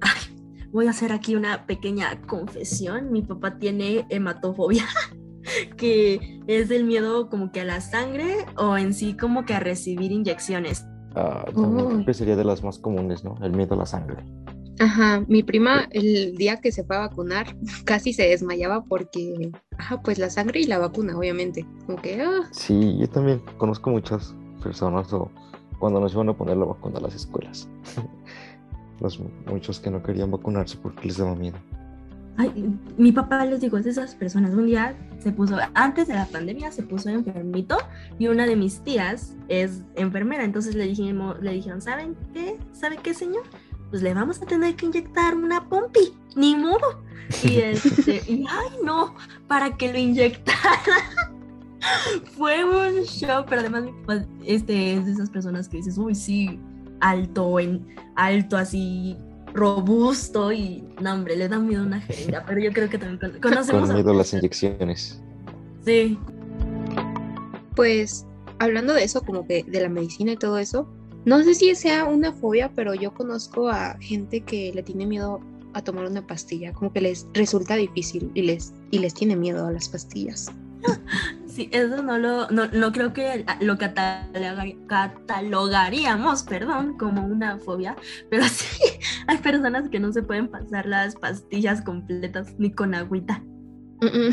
ay, 0.01 0.67
voy 0.71 0.87
a 0.87 0.91
hacer 0.91 1.12
aquí 1.12 1.35
una 1.37 1.67
pequeña 1.67 2.21
confesión. 2.23 3.12
Mi 3.12 3.23
papá 3.23 3.59
tiene 3.59 4.07
hematofobia, 4.11 4.85
que 5.77 6.41
es 6.47 6.71
el 6.71 6.85
miedo 6.85 7.29
como 7.31 7.53
que 7.53 7.61
a 7.61 7.65
la 7.65 7.81
sangre 7.81 8.45
o 8.57 8.77
en 8.77 8.93
sí 8.93 9.17
como 9.17 9.45
que 9.45 9.55
a 9.55 9.61
recibir 9.61 10.12
inyecciones. 10.12 10.87
Ah, 11.15 11.45
también 11.55 11.87
creo 11.89 12.07
que 12.07 12.15
sería 12.15 12.37
de 12.37 12.45
las 12.45 12.62
más 12.65 12.79
comunes, 12.79 13.23
¿no? 13.23 13.37
El 13.43 13.53
miedo 13.53 13.75
a 13.75 13.79
la 13.79 13.87
sangre. 13.87 14.25
Ajá, 14.83 15.25
mi 15.29 15.45
prima 15.45 15.87
el 15.93 16.37
día 16.37 16.57
que 16.57 16.73
se 16.73 16.83
fue 16.83 16.97
a 16.97 17.07
vacunar 17.07 17.55
casi 17.85 18.12
se 18.12 18.25
desmayaba 18.25 18.83
porque, 18.83 19.53
ajá, 19.79 20.03
pues 20.03 20.19
la 20.19 20.29
sangre 20.29 20.59
y 20.59 20.65
la 20.65 20.79
vacuna, 20.79 21.17
obviamente. 21.17 21.65
Como 21.87 22.03
que, 22.03 22.21
ah, 22.21 22.49
Sí, 22.51 22.99
yo 22.99 23.09
también 23.09 23.41
conozco 23.59 23.91
muchas 23.91 24.35
personas 24.61 25.12
o 25.12 25.31
cuando 25.79 26.01
nos 26.01 26.12
iban 26.15 26.31
a 26.31 26.37
poner 26.37 26.57
la 26.57 26.65
vacuna 26.65 26.99
a 26.99 27.03
las 27.03 27.15
escuelas. 27.15 27.69
Los 29.01 29.21
muchos 29.47 29.79
que 29.79 29.89
no 29.89 30.03
querían 30.03 30.33
vacunarse 30.33 30.77
porque 30.83 31.07
les 31.07 31.19
daba 31.19 31.37
miedo. 31.37 31.59
Ay, 32.37 32.53
mi 32.97 33.12
papá 33.12 33.45
les 33.45 33.61
digo, 33.61 33.79
es 33.79 33.85
de 33.85 33.91
esas 33.91 34.17
personas. 34.17 34.53
Un 34.53 34.67
día 34.67 34.97
se 35.21 35.31
puso, 35.31 35.59
antes 35.75 36.09
de 36.09 36.15
la 36.15 36.27
pandemia, 36.27 36.73
se 36.73 36.83
puso 36.83 37.09
enfermito 37.09 37.79
y 38.19 38.27
una 38.27 38.47
de 38.47 38.57
mis 38.57 38.81
tías 38.81 39.37
es 39.47 39.85
enfermera. 39.95 40.43
Entonces 40.43 40.75
le 40.75 40.87
dijimos, 40.87 41.41
le 41.41 41.53
dijeron, 41.53 41.81
¿saben 41.81 42.17
qué? 42.35 42.57
¿Sabe 42.73 42.97
qué, 42.97 43.15
señor? 43.15 43.45
Pues 43.93 44.01
le 44.01 44.15
vamos 44.15 44.41
a 44.41 44.47
tener 44.47 44.75
que 44.75 44.87
inyectar 44.87 45.37
una 45.37 45.69
pompi, 45.69 46.15
ni 46.35 46.57
modo. 46.57 47.03
Y, 47.45 47.57
este, 47.61 48.23
y, 48.27 48.47
ay, 48.49 48.79
no, 48.83 49.15
para 49.47 49.77
que 49.77 49.93
lo 49.93 49.99
inyectara. 49.99 50.81
Fue 52.39 52.65
un 52.65 53.03
show, 53.03 53.45
pero 53.47 53.61
además 53.61 53.85
mi 53.85 53.93
papá 53.93 54.25
este, 54.47 54.95
es 54.95 55.05
de 55.05 55.13
esas 55.13 55.29
personas 55.29 55.69
que 55.69 55.77
dices, 55.77 55.99
uy, 55.99 56.15
sí, 56.15 56.59
alto, 57.01 57.61
en, 57.61 57.87
alto 58.17 58.57
así, 58.57 59.15
robusto 59.53 60.53
y, 60.53 60.83
no, 61.03 61.13
hombre, 61.13 61.37
le 61.37 61.49
da 61.51 61.59
miedo 61.59 61.83
una 61.85 62.01
jeringa, 62.01 62.45
pero 62.47 62.61
yo 62.61 62.73
creo 62.73 62.89
que 62.89 62.97
también 62.97 63.19
con- 63.19 63.41
conocemos 63.43 63.89
Con 63.89 63.95
miedo 63.95 64.11
a 64.13 64.15
las 64.15 64.33
inyecciones. 64.33 65.21
Sí, 65.85 66.19
pues 67.77 68.25
hablando 68.59 68.95
de 68.95 69.05
eso, 69.05 69.21
como 69.21 69.47
que 69.47 69.65
de 69.65 69.83
la 69.83 69.91
medicina 69.91 70.33
y 70.33 70.37
todo 70.37 70.57
eso, 70.57 70.89
no 71.25 71.43
sé 71.43 71.55
si 71.55 71.75
sea 71.75 72.05
una 72.05 72.33
fobia, 72.33 72.71
pero 72.75 72.95
yo 72.95 73.12
conozco 73.14 73.69
a 73.69 73.97
gente 74.00 74.41
que 74.41 74.73
le 74.75 74.83
tiene 74.83 75.07
miedo 75.07 75.41
a 75.75 75.83
tomar 75.83 76.07
una 76.07 76.26
pastilla, 76.26 76.73
como 76.73 76.93
que 76.93 77.00
les 77.00 77.26
resulta 77.33 77.76
difícil 77.76 78.31
y 78.35 78.43
les, 78.43 78.75
y 78.91 78.99
les 78.99 79.14
tiene 79.14 79.37
miedo 79.37 79.67
a 79.67 79.73
las 79.73 79.88
pastillas. 79.88 80.50
sí, 81.47 81.69
eso 81.73 82.02
no 82.02 82.19
lo, 82.19 82.50
no, 82.50 82.67
no 82.69 82.93
creo 82.93 83.12
que 83.12 83.45
lo 83.61 83.79
cataloga- 83.79 84.76
catalogaríamos, 84.87 86.43
perdón, 86.43 86.99
como 86.99 87.25
una 87.25 87.59
fobia, 87.59 87.97
pero 88.29 88.45
sí, 88.49 88.85
hay 89.26 89.38
personas 89.38 89.88
que 89.88 90.00
no 90.00 90.12
se 90.12 90.23
pueden 90.23 90.49
pasar 90.49 90.87
las 90.87 91.14
pastillas 91.17 91.83
completas 91.83 92.55
ni 92.59 92.71
con 92.73 92.95
agüita. 92.95 93.43
Mm. 94.02 94.33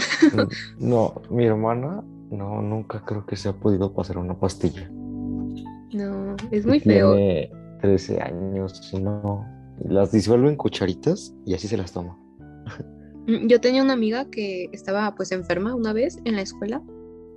No, 0.79 1.21
mi 1.29 1.45
hermana, 1.45 2.03
no, 2.31 2.59
nunca 2.63 3.05
creo 3.05 3.23
que 3.27 3.35
se 3.35 3.49
ha 3.49 3.53
podido 3.53 3.93
pasar 3.93 4.17
una 4.17 4.33
pastilla. 4.33 4.89
No, 5.93 6.35
es 6.51 6.65
muy 6.65 6.79
feo. 6.79 7.15
Tiene 7.15 7.51
13 7.81 8.21
años 8.21 8.89
y 8.93 8.99
no. 8.99 9.45
Las 9.87 10.11
disuelve 10.11 10.49
en 10.49 10.55
cucharitas 10.57 11.33
y 11.45 11.53
así 11.53 11.67
se 11.67 11.77
las 11.77 11.91
toma. 11.93 12.17
Mm, 13.27 13.47
Yo 13.47 13.61
tenía 13.61 13.81
una 13.83 13.93
amiga 13.93 14.25
que 14.29 14.69
estaba 14.71 15.15
pues 15.15 15.31
enferma 15.31 15.75
una 15.75 15.93
vez 15.93 16.17
en 16.25 16.35
la 16.35 16.41
escuela 16.41 16.81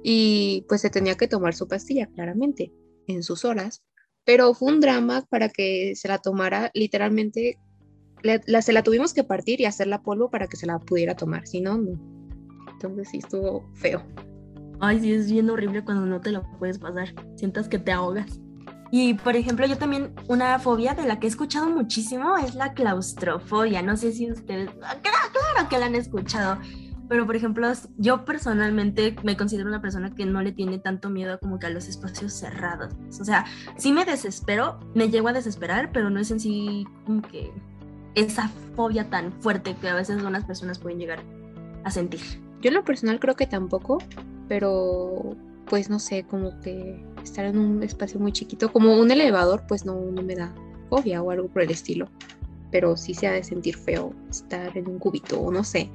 y 0.03 0.65
pues 0.69 0.81
se 0.81 0.91
tenía 0.91 1.15
que 1.17 1.29
tomar 1.29 1.55
su 1.55 1.69
pastilla, 1.69 2.07
claramente, 2.09 2.73
en 3.07 3.23
sus 3.23 3.45
horas, 3.45 3.83
pero 4.25 4.53
fue 4.55 4.73
un 4.73 4.81
drama 4.81 5.23
para 5.31 5.49
que 5.49 5.95
se 5.95 6.09
la 6.09 6.19
tomara 6.19 6.71
literalmente, 6.75 7.59
le- 8.23 8.41
la, 8.47 8.63
se 8.63 8.73
la 8.73 8.83
tuvimos 8.83 9.15
que 9.15 9.23
partir 9.25 9.61
y 9.61 9.65
hacerla 9.65 10.03
polvo 10.03 10.29
para 10.31 10.49
que 10.49 10.57
se 10.57 10.67
la 10.67 10.79
pudiera 10.81 11.15
tomar, 11.15 11.47
si 11.47 11.61
no, 11.61 11.79
no. 11.79 11.93
Entonces 12.73 13.09
sí 13.11 13.19
estuvo 13.19 13.65
feo. 13.75 14.03
Ay, 14.81 14.99
sí, 14.99 15.13
es 15.13 15.31
bien 15.31 15.49
horrible 15.49 15.85
cuando 15.85 16.05
no 16.07 16.21
te 16.21 16.33
lo 16.33 16.43
puedes 16.59 16.79
pasar. 16.81 17.15
Sientas 17.37 17.69
que 17.69 17.79
te 17.79 17.93
ahogas. 17.93 18.41
Y, 18.95 19.15
por 19.15 19.37
ejemplo, 19.37 19.67
yo 19.67 19.79
también, 19.79 20.15
una 20.29 20.59
fobia 20.59 20.93
de 20.93 21.07
la 21.07 21.19
que 21.19 21.27
he 21.27 21.31
escuchado 21.31 21.71
muchísimo 21.71 22.37
es 22.37 22.55
la 22.55 22.75
claustrofobia. 22.75 23.81
No 23.81 23.97
sé 23.97 24.13
si 24.13 24.31
ustedes, 24.31 24.69
ah, 24.83 24.97
claro, 25.01 25.17
claro 25.33 25.69
que 25.71 25.79
la 25.79 25.87
han 25.87 25.95
escuchado. 25.95 26.59
Pero, 27.09 27.25
por 27.25 27.35
ejemplo, 27.35 27.73
yo 27.97 28.27
personalmente 28.27 29.17
me 29.23 29.35
considero 29.35 29.71
una 29.71 29.81
persona 29.81 30.15
que 30.15 30.27
no 30.27 30.43
le 30.43 30.53
tiene 30.53 30.79
tanto 30.79 31.09
miedo 31.09 31.41
como 31.41 31.59
que 31.59 31.69
a 31.69 31.71
los 31.71 31.89
espacios 31.89 32.35
cerrados. 32.35 32.93
O 33.19 33.25
sea, 33.25 33.47
sí 33.79 33.93
me 33.93 34.05
desespero, 34.05 34.79
me 34.95 35.09
llego 35.09 35.29
a 35.29 35.33
desesperar, 35.33 35.91
pero 35.91 36.11
no 36.11 36.21
es 36.21 36.31
en 36.31 36.41
sí 36.41 36.87
como 37.07 37.23
que 37.23 37.51
esa 38.15 38.51
fobia 38.77 39.09
tan 39.09 39.33
fuerte 39.41 39.75
que 39.75 39.89
a 39.89 39.95
veces 39.95 40.23
unas 40.23 40.45
personas 40.45 40.79
pueden 40.79 40.99
llegar 40.99 41.23
a 41.85 41.91
sentir. 41.91 42.21
Yo 42.61 42.69
en 42.69 42.75
lo 42.75 42.85
personal 42.85 43.19
creo 43.21 43.37
que 43.37 43.47
tampoco, 43.47 43.97
pero 44.49 45.35
pues 45.65 45.89
no 45.89 45.99
sé, 45.99 46.25
como 46.25 46.61
que 46.61 47.03
estar 47.23 47.45
en 47.45 47.59
un 47.59 47.83
espacio 47.83 48.19
muy 48.21 48.33
chiquito, 48.33 48.73
como 48.73 48.99
un 48.99 49.11
elevador, 49.11 49.65
pues 49.69 49.85
no, 49.85 49.95
no 50.01 50.23
me 50.23 50.35
da 50.35 50.55
fobia 50.89 51.23
o 51.23 51.31
algo 51.31 51.49
por 51.49 51.63
el 51.63 51.71
estilo. 51.71 52.09
Pero 52.71 52.97
sí 52.97 53.15
se 53.15 53.27
ha 53.27 53.33
de 53.33 53.43
sentir 53.43 53.77
feo 53.77 54.15
estar 54.31 54.77
en 54.77 54.89
un 54.89 54.99
cubito 54.99 55.41
o 55.41 55.51
no 55.53 55.63
sé. 55.65 55.91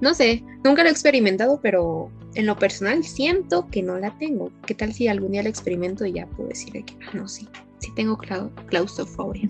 No 0.00 0.14
sé, 0.14 0.42
nunca 0.64 0.82
lo 0.82 0.88
he 0.88 0.92
experimentado, 0.92 1.60
pero 1.62 2.10
en 2.34 2.46
lo 2.46 2.56
personal 2.56 3.04
siento 3.04 3.68
que 3.70 3.82
no 3.82 3.98
la 3.98 4.16
tengo. 4.18 4.50
¿Qué 4.66 4.74
tal 4.74 4.92
si 4.92 5.06
algún 5.08 5.32
día 5.32 5.42
lo 5.42 5.48
experimento 5.48 6.04
y 6.04 6.12
ya 6.12 6.26
puedo 6.26 6.48
decir 6.48 6.72
de 6.72 6.82
que, 6.84 6.94
ah, 7.06 7.10
no, 7.16 7.28
sí, 7.28 7.48
sí 7.78 7.90
tengo 7.94 8.16
clau- 8.18 8.50
claustrofobia. 8.66 9.48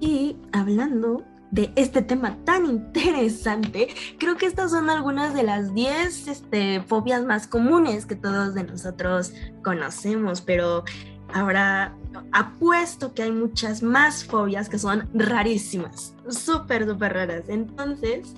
Y 0.00 0.36
hablando 0.52 1.24
de 1.50 1.72
este 1.76 2.02
tema 2.02 2.36
tan 2.44 2.66
interesante, 2.66 3.88
creo 4.18 4.36
que 4.36 4.46
estas 4.46 4.72
son 4.72 4.90
algunas 4.90 5.34
de 5.34 5.44
las 5.44 5.74
10 5.74 6.28
este, 6.28 6.82
fobias 6.82 7.24
más 7.24 7.46
comunes 7.46 8.06
que 8.06 8.16
todos 8.16 8.54
de 8.54 8.64
nosotros 8.64 9.32
conocemos, 9.62 10.40
pero 10.40 10.84
ahora 11.32 11.96
apuesto 12.32 13.14
que 13.14 13.22
hay 13.22 13.32
muchas 13.32 13.82
más 13.82 14.24
fobias 14.24 14.68
que 14.68 14.78
son 14.78 15.08
rarísimas, 15.14 16.14
súper, 16.28 16.86
súper 16.86 17.12
raras. 17.12 17.44
Entonces, 17.48 18.34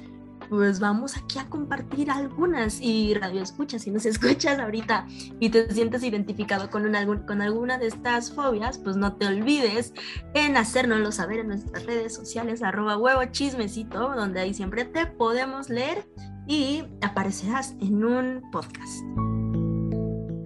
pues 0.48 0.80
vamos 0.80 1.16
aquí 1.16 1.38
a 1.38 1.48
compartir 1.48 2.10
algunas 2.10 2.80
y 2.80 3.14
radio 3.14 3.42
escuchas, 3.42 3.82
si 3.82 3.90
nos 3.90 4.06
escuchas 4.06 4.58
ahorita 4.58 5.06
y 5.40 5.50
te 5.50 5.72
sientes 5.72 6.02
identificado 6.02 6.70
con, 6.70 6.86
una, 6.86 7.06
con 7.26 7.42
alguna 7.42 7.78
de 7.78 7.86
estas 7.86 8.32
fobias, 8.32 8.78
pues 8.78 8.96
no 8.96 9.14
te 9.14 9.26
olvides 9.26 9.92
en 10.34 10.56
hacérnoslo 10.56 11.12
saber 11.12 11.40
en 11.40 11.48
nuestras 11.48 11.84
redes 11.84 12.14
sociales, 12.14 12.62
arroba 12.62 12.96
huevo 12.96 13.24
chismecito, 13.30 14.14
donde 14.14 14.40
ahí 14.40 14.54
siempre 14.54 14.84
te 14.84 15.06
podemos 15.06 15.68
leer 15.68 16.08
y 16.46 16.84
aparecerás 17.02 17.74
en 17.80 18.04
un 18.04 18.42
podcast. 18.50 19.02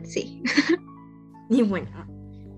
Sí. 0.04 0.42
Y 1.52 1.62
bueno, 1.62 2.07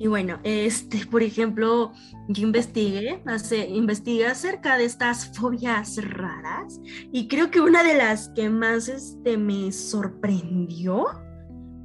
y 0.03 0.09
bueno, 0.09 0.41
este, 0.43 1.07
por 1.07 1.23
ejemplo, 1.23 1.93
yo 2.27 2.43
investigué, 2.43 3.23
hace, 3.25 3.69
investigué 3.69 4.27
acerca 4.27 4.77
de 4.77 4.85
estas 4.85 5.27
fobias 5.39 5.97
raras 6.05 6.81
y 7.13 7.29
creo 7.29 7.53
que 7.53 7.61
una 7.61 7.85
de 7.85 7.95
las 7.95 8.29
que 8.31 8.51
más 8.51 8.89
este, 8.89 9.37
me 9.39 9.71
sorprendió 9.71 11.07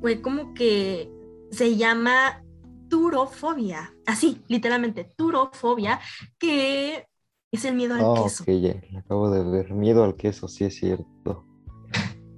fue 0.01 0.19
como 0.23 0.55
que 0.55 1.11
se 1.51 1.75
llama 1.75 2.43
turofobia, 2.89 3.93
así, 4.07 4.41
literalmente, 4.47 5.03
turofobia, 5.15 5.99
que 6.39 7.05
es 7.51 7.65
el 7.65 7.75
miedo 7.75 7.93
al 7.93 8.01
Ah, 8.01 8.23
queso. 8.23 8.41
ok, 8.41 8.49
ya, 8.49 8.81
acabo 8.97 9.29
de 9.29 9.43
ver. 9.43 9.73
Miedo 9.73 10.03
al 10.03 10.15
queso, 10.15 10.47
sí 10.47 10.63
es 10.63 10.75
cierto. 10.75 11.45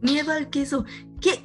Miedo 0.01 0.33
al 0.33 0.49
queso. 0.49 0.83
¿Qué, 1.21 1.41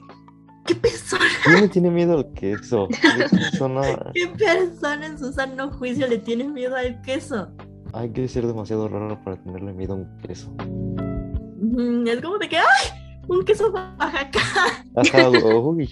qué 0.67 0.75
persona, 0.75 1.25
¿Quién 1.45 1.61
le 1.63 1.69
tiene 1.69 1.91
miedo 1.91 2.19
al 2.19 2.33
queso? 2.33 2.89
¿Qué 3.03 3.29
persona? 3.29 3.83
qué 4.15 4.27
persona 4.29 5.07
en 5.07 5.19
su 5.19 5.33
sano 5.33 5.71
juicio 5.73 6.07
le 6.09 6.19
tiene 6.19 6.45
miedo 6.49 6.77
al 6.77 7.01
queso? 7.03 7.49
Hay 7.93 8.11
que 8.11 8.27
ser 8.29 8.47
demasiado 8.47 8.89
raro 8.89 9.23
para 9.23 9.37
tenerle 9.43 9.73
miedo 9.73 9.93
a 9.95 9.97
un 9.97 10.19
queso. 10.19 10.51
Mm, 11.61 12.07
Es 12.09 12.21
como 12.21 12.39
de 12.39 12.49
que, 12.49 12.57
¡ay! 12.59 12.65
Un 13.29 13.45
queso 13.45 13.71
Oaxaca. 13.71 14.41
Ajá, 14.97 15.31
uy. 15.61 15.89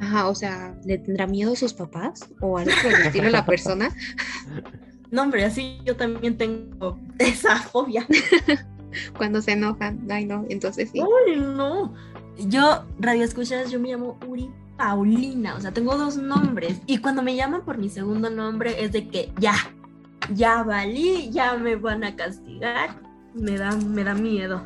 Ajá, 0.00 0.28
o 0.28 0.34
sea, 0.34 0.76
¿le 0.84 0.98
tendrá 0.98 1.28
miedo 1.28 1.52
a 1.52 1.56
sus 1.56 1.72
papás 1.72 2.28
o 2.40 2.58
algo 2.58 2.72
por 2.82 2.92
el 2.92 3.06
estilo 3.06 3.30
la 3.30 3.46
persona? 3.46 3.94
No, 5.12 5.22
hombre, 5.22 5.44
así 5.44 5.80
yo 5.84 5.96
también 5.96 6.38
tengo 6.38 6.96
esa 7.18 7.56
fobia. 7.56 8.06
Cuando 9.18 9.42
se 9.42 9.52
enojan, 9.52 10.06
ay 10.08 10.24
no, 10.24 10.44
entonces 10.48 10.90
sí. 10.92 11.00
Ay, 11.00 11.36
no. 11.36 11.92
Yo, 12.48 12.84
radio 12.98 13.24
escuchas, 13.24 13.70
yo 13.70 13.78
me 13.78 13.90
llamo 13.90 14.18
Uri 14.26 14.50
Paulina, 14.76 15.56
o 15.56 15.60
sea, 15.60 15.72
tengo 15.72 15.96
dos 15.96 16.16
nombres. 16.16 16.80
Y 16.86 16.98
cuando 16.98 17.22
me 17.22 17.36
llaman 17.36 17.64
por 17.64 17.76
mi 17.76 17.90
segundo 17.90 18.30
nombre 18.30 18.82
es 18.82 18.92
de 18.92 19.08
que 19.08 19.30
ya, 19.38 19.54
ya 20.34 20.62
valí, 20.62 21.30
ya 21.30 21.54
me 21.56 21.76
van 21.76 22.04
a 22.04 22.16
castigar. 22.16 22.98
Me 23.34 23.58
da, 23.58 23.76
me 23.76 24.04
da 24.04 24.14
miedo. 24.14 24.62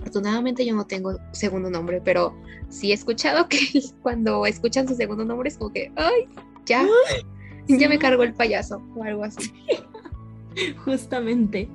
Afortunadamente 0.00 0.64
yo 0.64 0.74
no 0.74 0.86
tengo 0.86 1.18
segundo 1.32 1.70
nombre, 1.70 2.00
pero 2.02 2.34
sí 2.68 2.90
he 2.90 2.94
escuchado 2.94 3.48
que 3.48 3.58
cuando 4.02 4.46
escuchan 4.46 4.88
su 4.88 4.94
segundo 4.94 5.24
nombre 5.24 5.50
es 5.50 5.58
como 5.58 5.72
que, 5.72 5.92
ay, 5.96 6.28
ya, 6.66 6.86
ya 7.68 7.88
me 7.88 7.98
cargo 7.98 8.22
el 8.22 8.32
payaso 8.32 8.82
o 8.96 9.04
algo 9.04 9.24
así. 9.24 9.52
Justamente. 10.84 11.68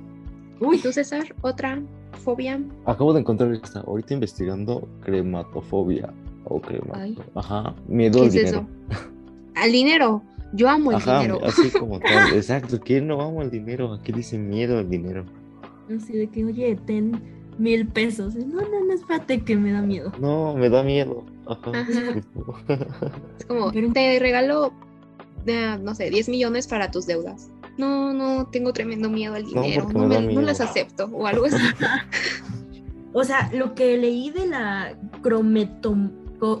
Uy, 0.60 0.78
tú 0.78 0.92
César, 0.92 1.34
otra 1.42 1.80
fobia. 2.12 2.60
Acabo 2.84 3.12
de 3.12 3.20
encontrar 3.20 3.52
esta, 3.52 3.80
ahorita 3.80 4.14
investigando 4.14 4.88
crematofobia. 5.02 6.12
Ok, 6.44 6.72
Ajá, 7.34 7.74
miedo 7.88 8.22
al 8.22 8.30
dinero. 8.30 8.66
Al 9.54 9.72
dinero. 9.72 10.22
Yo 10.52 10.68
amo 10.68 10.92
el 10.92 10.98
dinero. 10.98 11.40
Así 11.44 11.70
como 11.78 12.00
tal, 12.00 12.34
exacto. 12.34 12.80
¿Quién 12.80 13.06
no 13.06 13.20
amo 13.20 13.42
el 13.42 13.50
dinero? 13.50 13.92
Aquí 13.92 14.12
dice 14.12 14.38
miedo 14.38 14.78
al 14.78 14.88
dinero. 14.88 15.24
Así 15.94 16.14
de 16.14 16.28
que, 16.28 16.44
oye, 16.44 16.76
ten 16.86 17.20
mil 17.58 17.86
pesos. 17.86 18.34
No, 18.34 18.62
no, 18.62 18.84
no, 18.84 18.92
espérate 18.92 19.40
que 19.42 19.56
me 19.56 19.72
da 19.72 19.82
miedo. 19.82 20.12
No, 20.20 20.54
me 20.54 20.70
da 20.70 20.82
miedo. 20.82 21.24
Ajá. 21.46 21.72
Es 23.38 23.44
como, 23.46 23.72
te 23.72 24.18
regalo, 24.18 24.72
no 25.80 25.94
sé, 25.94 26.10
10 26.10 26.28
millones 26.28 26.66
para 26.66 26.90
tus 26.90 27.06
deudas. 27.06 27.50
No, 27.78 28.12
no, 28.12 28.46
tengo 28.48 28.72
tremendo 28.72 29.08
miedo 29.08 29.34
al 29.34 29.44
dinero. 29.44 29.88
No, 29.92 30.06
no 30.06 30.42
las 30.42 30.60
acepto 30.60 31.06
o 31.06 31.26
algo 31.26 31.46
así. 31.46 31.56
o 33.12 33.24
sea, 33.24 33.50
lo 33.54 33.74
que 33.74 33.96
leí 33.96 34.30
de 34.30 34.46
la 34.48 34.98
crometom 35.22 36.10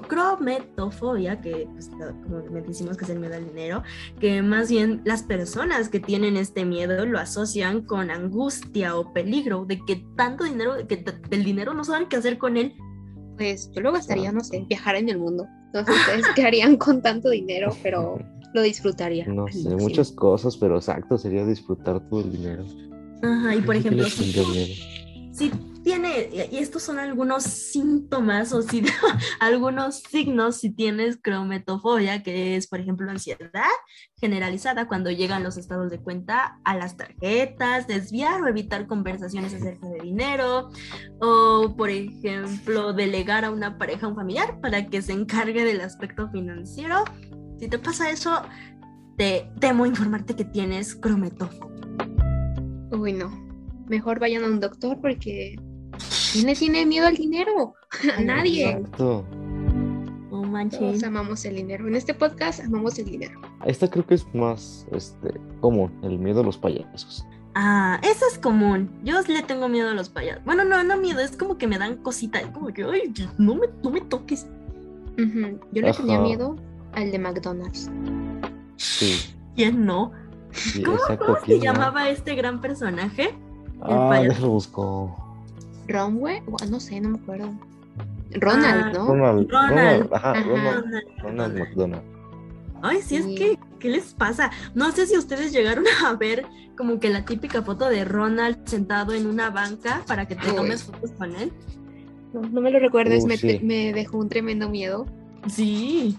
crometofobia, 0.08 1.40
que 1.40 1.68
pues, 1.72 1.88
como 1.88 2.40
decimos 2.66 2.96
que 2.96 3.04
es 3.04 3.10
el 3.10 3.20
miedo 3.20 3.36
al 3.36 3.46
dinero, 3.46 3.82
que 4.20 4.42
más 4.42 4.68
bien 4.68 5.00
las 5.04 5.22
personas 5.22 5.88
que 5.88 6.00
tienen 6.00 6.36
este 6.36 6.64
miedo 6.64 7.06
lo 7.06 7.18
asocian 7.18 7.82
con 7.82 8.10
angustia 8.10 8.96
o 8.96 9.12
peligro, 9.12 9.64
de 9.66 9.78
que 9.84 10.04
tanto 10.16 10.44
dinero, 10.44 10.86
que 10.86 11.04
del 11.30 11.44
dinero 11.44 11.74
no 11.74 11.84
saben 11.84 12.08
qué 12.08 12.16
hacer 12.16 12.38
con 12.38 12.56
él. 12.56 12.74
Pues 13.36 13.70
yo 13.72 13.80
lo 13.80 13.92
gastaría, 13.92 14.32
no 14.32 14.40
sé, 14.40 14.64
viajar 14.68 14.96
en 14.96 15.08
el 15.08 15.18
mundo. 15.18 15.46
Entonces, 15.66 15.96
¿ustedes 15.96 16.26
qué 16.34 16.42
harían 16.42 16.76
con 16.76 17.00
tanto 17.02 17.30
dinero? 17.30 17.70
Pero 17.82 18.18
lo 18.54 18.62
disfrutaría. 18.62 19.26
No 19.26 19.46
sé, 19.48 19.76
muchas 19.76 20.12
cosas, 20.12 20.56
pero 20.56 20.76
exacto, 20.76 21.18
sería 21.18 21.44
disfrutar 21.44 22.00
todo 22.08 22.20
el 22.20 22.32
dinero. 22.32 22.64
Ajá, 23.22 23.54
y 23.54 23.60
por 23.62 23.76
ejemplo, 23.76 24.04
si 25.38 25.52
tiene, 25.84 26.28
y 26.50 26.58
estos 26.58 26.82
son 26.82 26.98
algunos 26.98 27.44
síntomas 27.44 28.52
o 28.52 28.60
si, 28.60 28.82
algunos 29.40 30.00
signos 30.00 30.56
si 30.56 30.70
tienes 30.70 31.16
crometofobia, 31.16 32.22
que 32.22 32.56
es, 32.56 32.66
por 32.66 32.80
ejemplo, 32.80 33.10
ansiedad 33.10 33.62
generalizada 34.20 34.88
cuando 34.88 35.10
llegan 35.10 35.44
los 35.44 35.56
estados 35.56 35.90
de 35.90 35.98
cuenta 35.98 36.58
a 36.64 36.76
las 36.76 36.96
tarjetas, 36.96 37.86
desviar 37.86 38.42
o 38.42 38.48
evitar 38.48 38.86
conversaciones 38.86 39.54
acerca 39.54 39.88
de 39.88 40.00
dinero, 40.00 40.70
o, 41.20 41.74
por 41.76 41.90
ejemplo, 41.90 42.92
delegar 42.92 43.44
a 43.44 43.50
una 43.50 43.78
pareja 43.78 44.06
o 44.06 44.10
un 44.10 44.16
familiar 44.16 44.60
para 44.60 44.88
que 44.88 45.00
se 45.00 45.12
encargue 45.12 45.64
del 45.64 45.80
aspecto 45.80 46.28
financiero. 46.30 47.04
Si 47.58 47.68
te 47.68 47.78
pasa 47.78 48.10
eso, 48.10 48.42
te 49.16 49.50
temo 49.60 49.86
informarte 49.86 50.34
que 50.34 50.44
tienes 50.44 50.94
crometofobia. 50.94 51.76
Uy, 52.92 53.12
no. 53.12 53.30
Mejor 53.88 54.20
vayan 54.20 54.44
a 54.44 54.46
un 54.46 54.60
doctor 54.60 55.00
porque 55.00 55.56
¿Quién 56.32 56.46
le 56.46 56.54
tiene 56.54 56.84
miedo 56.84 57.06
al 57.06 57.16
dinero? 57.16 57.74
A 58.16 58.20
nadie. 58.20 58.70
Exacto. 58.70 59.24
Oh, 60.30 60.42
manches. 60.42 61.02
amamos 61.02 61.44
el 61.44 61.56
dinero. 61.56 61.88
En 61.88 61.96
este 61.96 62.12
podcast 62.12 62.60
amamos 62.60 62.98
el 62.98 63.06
dinero. 63.06 63.40
Esta 63.64 63.88
creo 63.88 64.06
que 64.06 64.14
es 64.14 64.26
más 64.34 64.86
este, 64.92 65.32
común, 65.60 65.90
el 66.02 66.18
miedo 66.18 66.40
a 66.40 66.44
los 66.44 66.58
payasos. 66.58 67.24
Ah, 67.54 67.98
eso 68.02 68.26
es 68.30 68.38
común. 68.38 68.90
Yo 69.02 69.20
le 69.22 69.42
tengo 69.42 69.68
miedo 69.68 69.88
a 69.88 69.94
los 69.94 70.10
payasos. 70.10 70.44
Bueno, 70.44 70.64
no, 70.64 70.82
no 70.84 70.96
miedo, 70.98 71.20
es 71.20 71.36
como 71.36 71.56
que 71.56 71.66
me 71.66 71.78
dan 71.78 71.96
cositas. 71.96 72.42
Es 72.42 72.48
como 72.50 72.68
que, 72.68 72.84
ay, 72.84 73.12
no 73.38 73.54
me, 73.54 73.68
no 73.82 73.90
me 73.90 74.02
toques. 74.02 74.46
Yo 75.16 75.82
le 75.82 75.92
tenía 75.92 76.20
miedo 76.20 76.56
al 76.98 77.10
de 77.10 77.18
McDonald's. 77.18 77.90
Sí. 78.76 79.34
¿Quién 79.56 79.84
no? 79.84 80.12
¿Cómo, 80.84 81.36
se 81.44 81.60
llamaba 81.60 82.08
este 82.08 82.34
gran 82.34 82.60
personaje? 82.60 83.34
Ah, 83.80 84.08
payaso. 84.10 84.48
buscó. 84.48 85.16
Romwe, 85.86 86.42
no 86.70 86.80
sé, 86.80 87.00
no 87.00 87.10
me 87.10 87.18
acuerdo. 87.18 87.52
Ronald, 88.32 88.84
ah, 88.84 88.92
¿no? 88.92 89.06
Ronald, 89.06 89.50
Ronald, 89.50 90.12
ajá, 90.12 90.34
Ronald, 90.42 91.04
Ronald 91.22 91.58
McDonald. 91.58 92.02
Ay, 92.82 93.00
sí, 93.02 93.16
es 93.16 93.26
que, 93.26 93.58
¿qué 93.78 93.88
les 93.88 94.12
pasa? 94.14 94.50
No 94.74 94.92
sé 94.92 95.06
si 95.06 95.16
ustedes 95.16 95.52
llegaron 95.52 95.84
a 96.06 96.14
ver 96.14 96.46
como 96.76 97.00
que 97.00 97.08
la 97.08 97.24
típica 97.24 97.62
foto 97.62 97.88
de 97.88 98.04
Ronald 98.04 98.68
sentado 98.68 99.14
en 99.14 99.26
una 99.26 99.50
banca 99.50 100.02
para 100.06 100.28
que 100.28 100.36
te 100.36 100.52
tomes 100.52 100.84
fotos 100.84 101.10
con 101.12 101.34
él. 101.34 101.52
No, 102.32 102.60
me 102.60 102.70
lo 102.70 102.78
recuerdes, 102.78 103.24
me, 103.24 103.36
me, 103.62 103.92
dejó 103.92 104.18
un 104.18 104.28
tremendo 104.28 104.68
miedo. 104.68 105.06
Sí. 105.48 106.14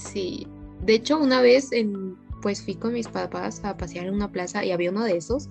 Sí. 0.00 0.46
De 0.84 0.94
hecho, 0.94 1.18
una 1.18 1.40
vez 1.40 1.72
en, 1.72 2.16
pues 2.42 2.62
fui 2.62 2.74
con 2.74 2.92
mis 2.94 3.08
papás 3.08 3.62
a 3.64 3.76
pasear 3.76 4.06
en 4.06 4.14
una 4.14 4.32
plaza 4.32 4.64
y 4.64 4.72
había 4.72 4.90
uno 4.90 5.04
de 5.04 5.16
esos. 5.16 5.48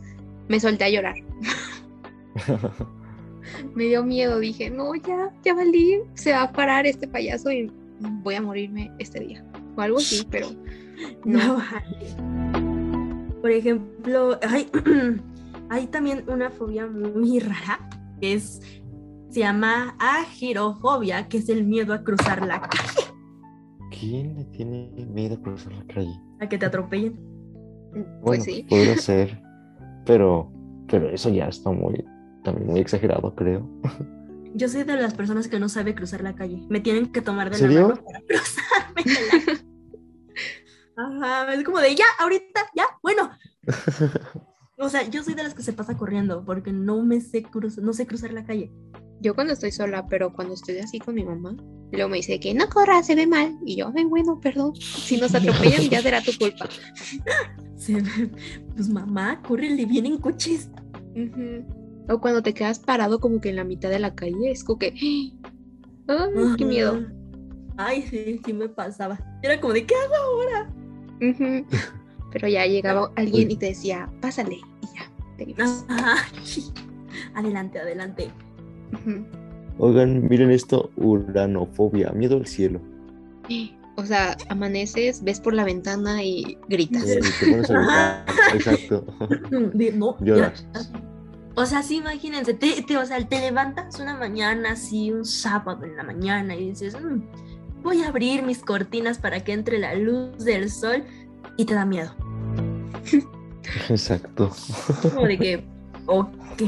Me 0.48 0.60
solté 0.60 0.86
a 0.86 0.90
llorar. 0.90 1.16
me 3.76 3.86
dio 3.86 4.04
miedo, 4.04 4.40
dije, 4.40 4.70
no, 4.70 4.96
ya, 4.96 5.32
ya 5.44 5.54
valí, 5.54 6.00
se 6.16 6.32
va 6.32 6.44
a 6.44 6.52
parar 6.52 6.88
este 6.88 7.08
payaso 7.08 7.52
y 7.52 7.72
voy 8.00 8.36
a 8.36 8.42
morirme 8.42 8.92
este 9.00 9.20
día. 9.20 9.46
O 9.76 9.82
algo 9.82 10.00
así, 10.00 10.26
pero 10.30 10.48
no. 11.26 11.62
Por 13.42 13.52
ejemplo, 13.52 14.40
hay, 14.42 14.70
hay 15.70 15.88
también 15.88 16.24
una 16.28 16.50
fobia 16.50 16.88
muy 16.88 17.40
rara, 17.40 17.88
que 18.20 18.34
es 18.34 18.62
se 19.30 19.42
llama 19.42 19.96
agirofobia, 20.00 21.28
que 21.28 21.38
es 21.38 21.50
el 21.50 21.64
miedo 21.64 21.94
a 21.94 22.04
cruzar 22.04 22.46
la 22.46 22.62
calle, 22.62 23.09
¿Quién 24.00 24.36
le 24.38 24.46
tiene 24.46 24.92
miedo 25.12 25.36
a 25.36 25.42
cruzar 25.42 25.74
la 25.74 25.86
calle? 25.94 26.14
a 26.40 26.48
que 26.48 26.58
te 26.58 26.66
atropellen. 26.66 27.20
Bueno, 27.92 28.20
Pues 28.24 28.44
sí. 28.46 28.66
podría 28.70 28.96
ser, 28.98 29.42
pero, 30.06 30.52
pero 30.88 31.10
eso 31.10 31.30
ya 31.30 31.48
está 31.48 31.72
muy, 31.72 32.06
también 32.44 32.68
muy 32.68 32.80
exagerado, 32.80 33.34
creo. 33.36 33.68
Yo 34.56 34.68
soy 34.70 34.84
de 34.84 34.96
las 34.96 35.14
personas 35.14 35.48
que 35.48 35.60
no 35.60 35.70
sabe 35.70 35.94
cruzar 35.96 36.22
la 36.22 36.34
calle. 36.36 36.66
Me 36.70 36.80
tienen 36.80 37.12
que 37.12 37.22
tomar 37.22 37.50
de 37.50 37.58
¿Serio? 37.58 37.82
la 37.82 37.88
mano 37.90 38.02
para 38.06 38.22
cruzarme. 38.28 39.64
Ajá, 40.96 41.54
es 41.54 41.64
como 41.64 41.80
de 41.80 41.96
ya, 41.96 42.06
ahorita, 42.20 42.62
ya, 42.76 42.86
bueno. 43.02 43.30
O 44.82 44.88
sea, 44.88 45.04
yo 45.10 45.24
soy 45.24 45.34
de 45.34 45.44
las 45.44 45.54
que 45.54 45.62
se 45.62 45.74
pasa 45.74 45.98
corriendo 45.98 46.46
porque 46.46 46.72
no 46.72 47.04
me 47.04 47.20
sé 47.20 47.44
cruzar, 47.44 47.84
no 47.84 47.92
sé 47.92 48.08
cruzar 48.08 48.32
la 48.32 48.46
calle. 48.46 48.72
Yo 49.22 49.36
cuando 49.36 49.54
estoy 49.54 49.72
sola, 49.72 50.06
pero 50.08 50.32
cuando 50.32 50.54
estoy 50.54 50.78
así 50.80 51.00
con 51.00 51.16
mi 51.16 51.24
mamá, 51.24 51.56
luego 51.92 52.10
me 52.10 52.18
dice 52.18 52.40
que 52.40 52.54
no 52.54 52.68
corra, 52.70 53.04
se 53.04 53.16
ve 53.16 53.28
mal. 53.28 53.58
Y 53.66 53.76
yo, 53.78 53.92
ay, 53.96 54.06
bueno, 54.06 54.40
perdón. 54.40 54.74
Si 54.76 55.18
nos 55.18 55.36
atropellan, 55.36 55.90
ya 55.90 56.02
será 56.02 56.22
tu 56.22 56.32
culpa. 56.38 56.68
Se 57.76 57.96
ve- 57.96 58.32
pues 58.76 58.90
mamá, 58.90 59.42
córrele, 59.42 59.86
vienen 59.86 60.18
coches. 60.18 60.70
O 62.10 62.20
cuando 62.20 62.42
te 62.44 62.54
quedas 62.54 62.80
parado 62.80 63.20
como 63.20 63.40
que 63.40 63.50
en 63.50 63.56
la 63.58 63.64
mitad 63.64 63.90
de 63.90 64.00
la 64.00 64.16
calle, 64.16 64.52
es 64.52 64.64
como 64.64 64.80
que, 64.80 64.94
ay, 66.08 66.56
qué 66.58 66.66
miedo. 66.66 67.00
Ay, 67.78 68.02
sí, 68.04 68.42
sí 68.46 68.52
me 68.54 68.68
pasaba. 68.68 69.18
Era 69.42 69.60
como 69.62 69.74
de, 69.74 69.86
¿qué 69.86 69.96
hago 69.96 70.16
ahora? 70.16 70.74
Pero 72.32 72.48
ya 72.48 72.66
llegaba 72.66 73.12
alguien 73.16 73.50
y 73.52 73.56
te 73.56 73.68
decía, 73.68 74.10
pásale. 74.22 74.56
Y 74.82 74.88
ya, 74.96 75.12
te 75.38 75.50
ibas. 75.50 75.86
Adelante, 77.34 77.80
adelante. 77.80 78.30
Oigan, 79.78 80.28
miren 80.28 80.52
esto, 80.52 80.92
uranofobia, 80.98 82.12
miedo 82.12 82.38
al 82.38 82.46
cielo. 82.48 82.82
O 83.96 84.06
sea, 84.06 84.38
amaneces, 84.50 85.24
ves 85.24 85.40
por 85.42 85.54
la 85.54 85.64
ventana 85.66 86.24
y 86.24 86.58
gritas. 86.70 87.04
Eh, 87.08 87.20
te 87.40 87.52
pones 87.52 87.70
a 87.70 87.74
gritar, 87.74 88.56
Exacto. 88.56 89.06
No. 89.96 90.18
Lloras. 90.22 90.66
O 91.56 91.66
sea, 91.66 91.84
sí, 91.84 91.98
imagínense, 91.98 92.54
te, 92.54 92.82
te- 92.84 92.98
o 92.98 93.06
sea, 93.06 93.26
te 93.28 93.40
levantas 93.42 94.00
una 94.00 94.16
mañana, 94.18 94.72
así, 94.72 95.12
un 95.12 95.26
sábado 95.26 95.84
en 95.84 95.98
la 95.98 96.04
mañana, 96.04 96.56
y 96.56 96.70
dices, 96.70 96.96
"Mm, 97.02 97.22
voy 97.84 98.02
a 98.04 98.08
abrir 98.10 98.44
mis 98.44 98.60
cortinas 98.60 99.18
para 99.18 99.44
que 99.44 99.52
entre 99.52 99.80
la 99.80 99.94
luz 99.96 100.38
del 100.46 100.70
sol, 100.72 101.04
y 101.58 101.66
te 101.66 101.74
da 101.74 101.86
miedo. 101.86 102.12
Exacto. 103.90 104.52
Como 105.14 105.26
de 105.28 105.38
que, 105.38 105.64
ok. 106.06 106.62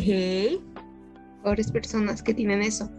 Pobres 1.44 1.72
personas 1.72 2.22
que 2.24 2.34
tienen 2.34 2.62
eso. 2.62 2.90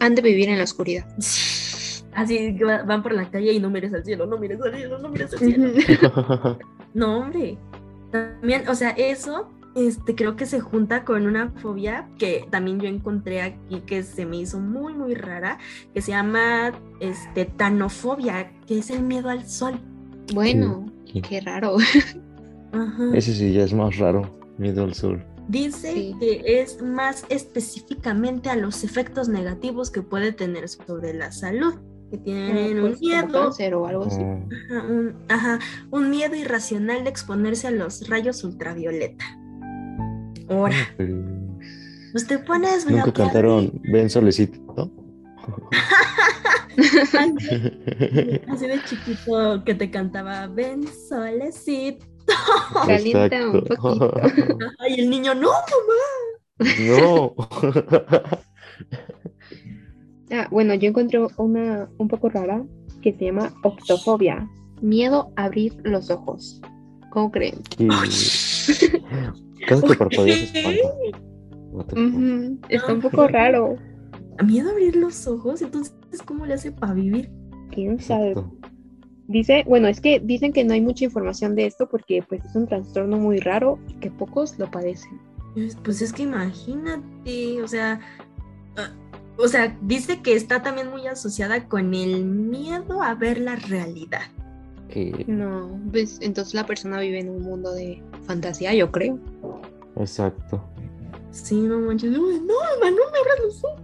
Han 0.00 0.14
de 0.14 0.22
vivir 0.22 0.48
en 0.48 0.58
la 0.58 0.64
oscuridad. 0.64 1.06
Así 2.14 2.56
que 2.56 2.64
va- 2.64 2.82
van 2.82 3.02
por 3.02 3.12
la 3.12 3.30
calle 3.30 3.52
y 3.52 3.60
no 3.60 3.70
mires 3.70 3.92
al 3.94 4.04
cielo, 4.04 4.26
no 4.26 4.38
mires 4.38 4.60
al 4.60 4.74
cielo, 4.74 4.98
no 4.98 5.08
mires 5.08 5.32
al 5.32 5.38
cielo. 5.38 5.68
No, 6.94 7.18
hombre. 7.18 7.58
También, 8.10 8.66
o 8.68 8.74
sea, 8.74 8.90
eso 8.90 9.50
este, 9.76 10.14
creo 10.14 10.34
que 10.36 10.46
se 10.46 10.58
junta 10.58 11.04
con 11.04 11.26
una 11.26 11.50
fobia 11.50 12.08
que 12.18 12.48
también 12.50 12.80
yo 12.80 12.88
encontré 12.88 13.42
aquí 13.42 13.80
que 13.86 14.02
se 14.02 14.24
me 14.24 14.38
hizo 14.38 14.58
muy, 14.58 14.94
muy 14.94 15.14
rara, 15.14 15.58
que 15.94 16.00
se 16.00 16.12
llama 16.12 16.72
este, 17.00 17.44
tanofobia, 17.44 18.50
que 18.66 18.78
es 18.78 18.90
el 18.90 19.02
miedo 19.02 19.28
al 19.28 19.46
sol. 19.46 19.78
Bueno, 20.34 20.86
Sí. 21.12 21.20
qué 21.22 21.40
raro. 21.42 21.76
Ajá. 22.72 23.10
Ese 23.14 23.34
sí 23.34 23.52
ya 23.52 23.64
es 23.64 23.72
más 23.74 23.96
raro, 23.98 24.22
miedo 24.56 24.82
al 24.84 24.94
sol. 24.94 25.22
Dice 25.48 25.92
Sí. 25.94 26.14
que 26.20 26.42
es 26.60 26.82
más 26.82 27.24
específicamente 27.30 28.50
a 28.50 28.56
los 28.56 28.84
efectos 28.84 29.28
negativos 29.28 29.90
que 29.90 30.02
puede 30.02 30.32
tener 30.32 30.68
sobre 30.68 31.14
la 31.14 31.32
salud, 31.32 31.74
que 32.10 32.18
tienen 32.18 32.78
un 32.80 32.88
Pues, 32.90 33.00
miedo 33.00 33.50
o 33.80 33.86
algo 33.86 34.04
así. 34.04 34.20
Ajá, 34.20 34.86
un, 34.86 35.14
ajá, 35.28 35.58
un 35.90 36.10
miedo 36.10 36.36
irracional 36.36 37.02
de 37.04 37.10
exponerse 37.10 37.66
a 37.66 37.70
los 37.70 38.06
rayos 38.08 38.44
ultravioleta. 38.44 39.24
Ahora, 40.50 40.76
pues 42.12 42.26
te 42.26 42.38
pones 42.38 42.84
Nunca 42.86 43.04
bloqueado 43.04 43.12
cantaron 43.30 43.72
Ven 43.84 44.08
Solecito. 44.10 44.90
y- 46.76 46.80
Así 48.48 48.66
de 48.66 48.80
chiquito 48.84 49.64
que 49.64 49.74
te 49.74 49.90
cantaba 49.90 50.46
Ven 50.46 50.84
solecito. 51.08 52.04
Calienta 52.86 53.46
un 53.48 53.64
poquito. 53.64 54.14
Ay, 54.78 54.94
el 55.00 55.10
niño, 55.10 55.34
no, 55.34 55.48
mamá. 55.48 56.04
no. 56.80 57.34
Ah, 60.30 60.46
bueno, 60.50 60.74
yo 60.74 60.88
encontré 60.88 61.18
una 61.36 61.88
un 61.98 62.08
poco 62.08 62.28
rara 62.28 62.62
que 63.02 63.12
se 63.14 63.26
llama 63.26 63.52
octofobia. 63.62 64.48
Miedo 64.82 65.32
a 65.36 65.44
abrir 65.44 65.74
los 65.84 66.10
ojos. 66.10 66.60
¿Cómo 67.10 67.30
creen? 67.30 67.60
Y- 67.78 67.88
Cada 69.66 69.80
que 70.08 70.16
se 70.16 70.32
espanta. 70.44 70.88
Fuck? 71.72 71.92
Ujú, 71.92 72.58
Está 72.68 72.92
un 72.92 73.00
poco 73.00 73.26
raro. 73.28 73.76
A 74.38 74.42
miedo 74.44 74.68
a 74.68 74.72
abrir 74.72 74.94
los 74.96 75.26
ojos, 75.26 75.62
entonces, 75.62 75.94
¿cómo 76.24 76.46
le 76.46 76.54
hace 76.54 76.70
para 76.70 76.92
vivir? 76.94 77.30
¿Quién 77.72 77.98
sabe? 78.00 78.30
Exacto. 78.30 78.67
Dice, 79.28 79.62
bueno, 79.66 79.88
es 79.88 80.00
que 80.00 80.20
dicen 80.20 80.52
que 80.54 80.64
no 80.64 80.72
hay 80.72 80.80
mucha 80.80 81.04
información 81.04 81.54
de 81.54 81.66
esto 81.66 81.86
porque 81.88 82.24
pues 82.26 82.42
es 82.46 82.54
un 82.56 82.66
trastorno 82.66 83.18
muy 83.18 83.38
raro 83.40 83.78
y 83.88 83.92
que 83.94 84.10
pocos 84.10 84.58
lo 84.58 84.70
padecen. 84.70 85.20
Pues, 85.54 85.76
pues 85.84 86.00
es 86.02 86.12
que 86.14 86.22
imagínate, 86.22 87.62
o 87.62 87.68
sea, 87.68 88.00
ah, 88.76 88.90
o 89.36 89.46
sea, 89.46 89.76
dice 89.82 90.22
que 90.22 90.34
está 90.34 90.62
también 90.62 90.88
muy 90.90 91.06
asociada 91.06 91.68
con 91.68 91.94
el 91.94 92.24
miedo 92.24 93.02
a 93.02 93.14
ver 93.14 93.38
la 93.38 93.56
realidad. 93.56 94.22
Que- 94.88 95.24
No, 95.28 95.78
pues 95.92 96.18
entonces 96.22 96.54
la 96.54 96.64
persona 96.64 96.98
vive 97.00 97.20
en 97.20 97.28
un 97.28 97.42
mundo 97.42 97.72
de 97.74 98.02
fantasía, 98.26 98.72
yo 98.74 98.90
creo. 98.90 99.18
Exacto. 99.96 100.64
Sí, 101.32 101.60
no 101.60 101.78
manches, 101.80 102.10
no, 102.10 102.22
mamá, 102.22 102.90
no 102.90 102.96
me 103.12 103.18
abras 103.18 103.38
los 103.44 103.64
ojos. 103.64 103.82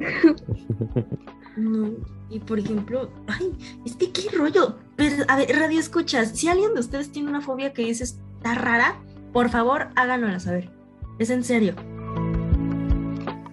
No, 1.56 1.90
y 2.30 2.38
por 2.38 2.58
ejemplo, 2.58 3.10
ay, 3.26 3.52
es 3.84 3.94
que 3.96 4.10
qué 4.10 4.28
rollo. 4.36 4.76
Pero, 4.96 5.24
a 5.28 5.36
ver, 5.36 5.48
radio 5.56 5.78
escuchas, 5.78 6.30
si 6.38 6.48
alguien 6.48 6.74
de 6.74 6.80
ustedes 6.80 7.10
tiene 7.12 7.28
una 7.28 7.40
fobia 7.40 7.72
que 7.72 7.84
dice 7.84 8.04
está 8.04 8.54
rara, 8.54 8.96
por 9.32 9.48
favor 9.50 9.88
háganosla 9.96 10.40
saber. 10.40 10.70
Es 11.18 11.30
en 11.30 11.44
serio. 11.44 11.74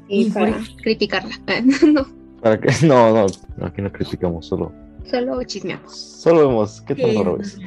Y 0.07 0.27
Y 0.27 0.31
para 0.31 0.51
por- 0.53 0.75
criticarla. 0.81 1.35
no, 1.93 2.05
Para 2.41 2.59
que 2.59 2.69
no, 2.87 3.13
no, 3.13 3.25
aquí 3.65 3.81
no 3.81 3.91
criticamos, 3.91 4.45
solo, 4.47 4.71
solo 5.09 5.43
chismeamos. 5.43 5.95
solo 5.95 6.47
vemos 6.47 6.81
qué 6.81 6.95
tan 6.95 7.15
raro 7.15 7.39
es. 7.39 7.59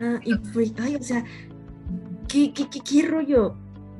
Ah, 0.00 0.20
y 0.24 0.34
pues, 0.52 0.72
ay, 0.78 0.96
o 0.96 1.02
sea, 1.02 1.24
¿qué, 2.28 2.52
qué, 2.52 2.68
qué, 2.70 2.80
qué 2.80 3.08
rollo? 3.08 3.54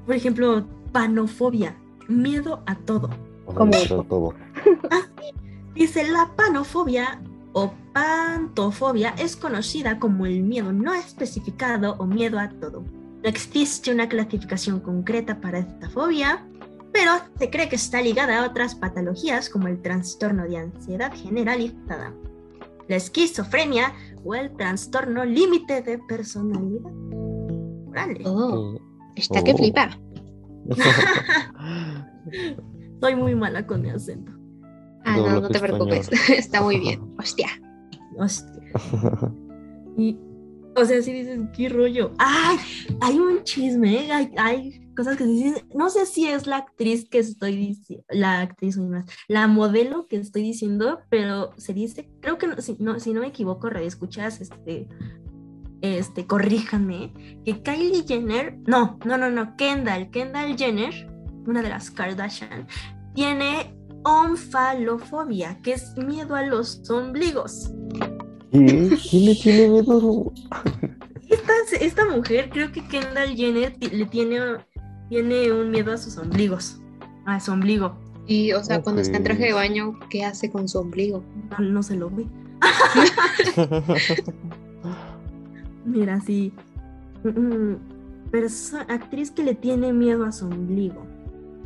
Por 0.06 0.14
ejemplo, 0.14 0.66
panofobia, 0.92 1.76
miedo 2.08 2.62
a 2.66 2.76
todo. 2.76 3.10
Como- 3.54 4.04
todo. 4.04 4.34
Dice, 5.74 6.10
la 6.10 6.30
panofobia 6.36 7.20
o 7.52 7.72
pantofobia 7.92 9.10
es 9.18 9.36
conocida 9.36 9.98
como 9.98 10.24
el 10.26 10.42
miedo 10.42 10.72
no 10.72 10.94
especificado 10.94 11.96
o 11.98 12.06
miedo 12.06 12.38
a 12.38 12.48
todo. 12.48 12.82
No 13.22 13.28
existe 13.28 13.92
una 13.92 14.08
clasificación 14.08 14.80
concreta 14.80 15.40
para 15.40 15.58
esta 15.58 15.88
fobia, 15.90 16.46
pero 16.92 17.12
se 17.38 17.50
cree 17.50 17.68
que 17.68 17.76
está 17.76 18.00
ligada 18.00 18.42
a 18.42 18.46
otras 18.46 18.74
patologías 18.74 19.48
como 19.50 19.68
el 19.68 19.82
trastorno 19.82 20.44
de 20.44 20.56
ansiedad 20.58 21.12
generalizada, 21.14 22.14
la 22.88 22.96
esquizofrenia 22.96 23.92
o 24.24 24.34
el 24.34 24.50
trastorno 24.56 25.24
límite 25.24 25.82
de 25.82 25.98
personalidad. 25.98 26.90
Oh, 28.24 28.74
Eh, 28.76 28.80
está 29.16 29.42
que 29.44 29.52
Oh. 29.52 29.56
flipa. 29.56 29.90
Soy 33.00 33.14
muy 33.14 33.34
mala 33.34 33.66
con 33.66 33.82
mi 33.82 33.90
acento. 33.90 34.32
Ah, 35.04 35.16
no, 35.16 35.40
no 35.40 35.48
te 35.48 35.60
preocupes. 35.60 36.10
está 36.30 36.60
muy 36.62 36.78
bien. 36.80 37.00
Hostia. 37.18 37.48
Hostia. 38.18 38.62
Y, 39.96 40.18
o 40.74 40.84
sea, 40.84 41.00
si 41.00 41.12
dices, 41.12 41.38
¿qué 41.56 41.68
rollo? 41.68 42.12
¡Ay! 42.18 42.58
Hay 43.00 43.18
un 43.18 43.42
chisme, 43.44 44.04
¿eh? 44.04 44.12
hay, 44.12 44.32
hay 44.36 44.86
cosas 44.96 45.16
que 45.16 45.24
se 45.24 45.30
dicen. 45.30 45.68
No 45.74 45.90
sé 45.90 46.06
si 46.06 46.26
es 46.26 46.46
la 46.46 46.56
actriz 46.56 47.08
que 47.08 47.18
estoy 47.18 47.56
diciendo, 47.56 48.04
la 48.10 48.40
actriz, 48.40 48.76
no, 48.76 49.04
la 49.28 49.46
modelo 49.46 50.06
que 50.06 50.16
estoy 50.16 50.42
diciendo, 50.42 51.00
pero 51.08 51.52
se 51.56 51.72
dice, 51.72 52.10
creo 52.20 52.36
que 52.36 52.48
no, 52.48 52.60
si 52.60 52.76
no, 52.78 52.98
si 52.98 53.12
no 53.12 53.20
me 53.20 53.28
equivoco, 53.28 53.68
escuchas, 53.68 54.40
este, 54.40 54.88
este, 55.82 56.26
corríjanme, 56.26 57.12
que 57.44 57.62
Kylie 57.62 58.04
Jenner, 58.06 58.58
no, 58.66 58.98
no, 59.04 59.16
no, 59.16 59.30
no, 59.30 59.56
Kendall, 59.56 60.10
Kendall 60.10 60.56
Jenner, 60.56 61.15
una 61.46 61.62
de 61.62 61.68
las 61.70 61.90
Kardashian, 61.90 62.66
tiene 63.14 63.74
onfalofobia, 64.04 65.58
que 65.62 65.72
es 65.74 65.96
miedo 65.96 66.34
a 66.34 66.42
los 66.42 66.88
ombligos. 66.90 67.70
¿Qué? 68.52 68.96
¿Quién 69.10 69.24
le 69.24 69.34
tiene 69.34 69.68
miedo? 69.68 70.32
Esta, 71.28 71.52
esta 71.80 72.04
mujer, 72.08 72.50
creo 72.50 72.70
que 72.70 72.86
Kendall 72.86 73.34
Jenner 73.36 73.76
le 73.80 74.06
tiene, 74.06 74.38
tiene 75.08 75.52
un 75.52 75.70
miedo 75.70 75.92
a 75.92 75.96
sus 75.98 76.16
ombligos. 76.18 76.80
a 77.26 77.40
su 77.40 77.50
ombligo. 77.52 77.98
Y, 78.28 78.52
o 78.52 78.62
sea, 78.62 78.82
cuando 78.82 79.02
está 79.02 79.16
en 79.18 79.24
traje 79.24 79.46
de 79.46 79.52
baño, 79.52 79.98
¿qué 80.10 80.24
hace 80.24 80.50
con 80.50 80.68
su 80.68 80.78
ombligo? 80.78 81.22
No, 81.50 81.58
no 81.64 81.82
se 81.82 81.96
lo 81.96 82.10
ve. 82.10 82.26
Mira, 85.84 86.20
sí. 86.20 86.52
Mm, 87.24 87.74
perso- 88.30 88.84
actriz 88.88 89.30
que 89.30 89.44
le 89.44 89.54
tiene 89.54 89.92
miedo 89.92 90.24
a 90.24 90.32
su 90.32 90.46
ombligo. 90.46 91.05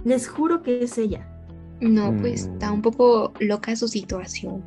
Les 0.04 0.28
juro 0.28 0.62
que 0.62 0.82
es 0.82 0.96
ella. 0.98 1.26
No, 1.80 2.14
pues 2.20 2.46
Mm. 2.46 2.52
está 2.52 2.72
un 2.72 2.82
poco 2.82 3.32
loca 3.40 3.74
su 3.76 3.88
situación. 3.88 4.62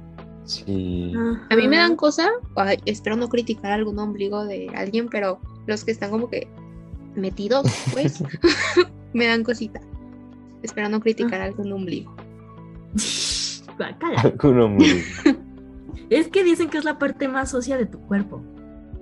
sí. 0.46 1.14
A 1.50 1.56
mí 1.56 1.68
me 1.68 1.78
dan 1.78 1.96
cosa, 1.96 2.28
ay, 2.56 2.78
espero 2.86 3.16
no 3.16 3.30
criticar 3.30 3.72
algún 3.72 3.98
ombligo 4.00 4.44
de 4.46 4.68
alguien, 4.76 5.08
pero 5.10 5.40
los 5.68 5.86
que 5.86 5.92
están 5.92 6.10
como 6.12 6.30
que 6.30 6.48
metidos, 7.16 7.66
pues, 7.94 8.22
me 9.14 9.28
dan 9.28 9.44
cosita. 9.44 9.80
Espero 10.64 10.90
no 10.90 11.00
criticar 11.00 11.40
algún 11.42 11.72
ombligo. 11.72 12.14
Alguno 14.24 14.70
muy. 14.70 15.04
Es 16.10 16.28
que 16.28 16.44
dicen 16.44 16.70
que 16.70 16.78
es 16.78 16.84
la 16.86 17.00
parte 17.00 17.28
más 17.28 17.52
socia 17.52 17.78
de 17.78 17.86
tu 17.86 18.00
cuerpo. 18.02 18.42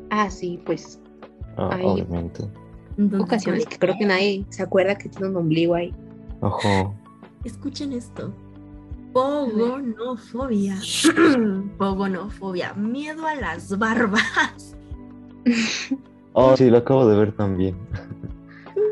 Ah, 0.09 0.29
sí, 0.29 0.59
pues, 0.65 0.99
Ah, 1.57 1.77
obviamente. 1.83 2.43
Ocasiones 3.19 3.65
que 3.65 3.77
creo 3.77 3.95
que 3.99 4.05
nadie 4.05 4.45
se 4.49 4.63
acuerda 4.63 4.95
que 4.97 5.09
tiene 5.09 5.27
un 5.27 5.35
ombligo 5.35 5.75
ahí. 5.75 5.93
Ojo. 6.41 6.95
Escuchen 7.43 7.93
esto. 7.93 8.33
Pogonofobia. 9.13 10.77
Pogonofobia. 11.77 12.73
Miedo 12.73 13.25
a 13.25 13.35
las 13.35 13.77
barbas. 13.77 14.75
Oh, 16.33 16.55
sí, 16.55 16.69
lo 16.69 16.77
acabo 16.77 17.07
de 17.07 17.17
ver 17.17 17.31
también. 17.33 17.75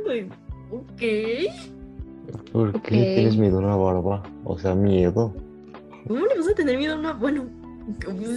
Uy, 0.08 0.30
ok. 0.72 2.52
¿Por 2.52 2.82
qué 2.82 3.14
tienes 3.16 3.38
miedo 3.38 3.58
a 3.58 3.62
una 3.62 3.76
barba? 3.76 4.24
O 4.44 4.58
sea, 4.58 4.76
miedo. 4.76 5.34
¿Cómo 6.08 6.26
le 6.26 6.38
vas 6.38 6.50
a 6.50 6.54
tener 6.54 6.78
miedo 6.78 6.96
a 6.96 7.00
una? 7.00 7.14
Bueno, 7.14 7.46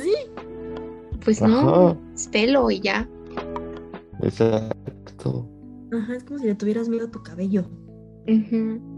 sí. 0.02 0.14
Pues 1.24 1.42
Ajá. 1.42 1.48
no, 1.48 1.98
es 2.14 2.28
pelo 2.28 2.70
y 2.70 2.80
ya. 2.80 3.08
Exacto. 4.22 5.48
Ajá, 5.92 6.14
es 6.14 6.24
como 6.24 6.38
si 6.38 6.46
le 6.46 6.54
tuvieras 6.54 6.88
miedo 6.88 7.06
a 7.06 7.10
tu 7.10 7.22
cabello. 7.22 7.64
Ujú. 8.28 8.91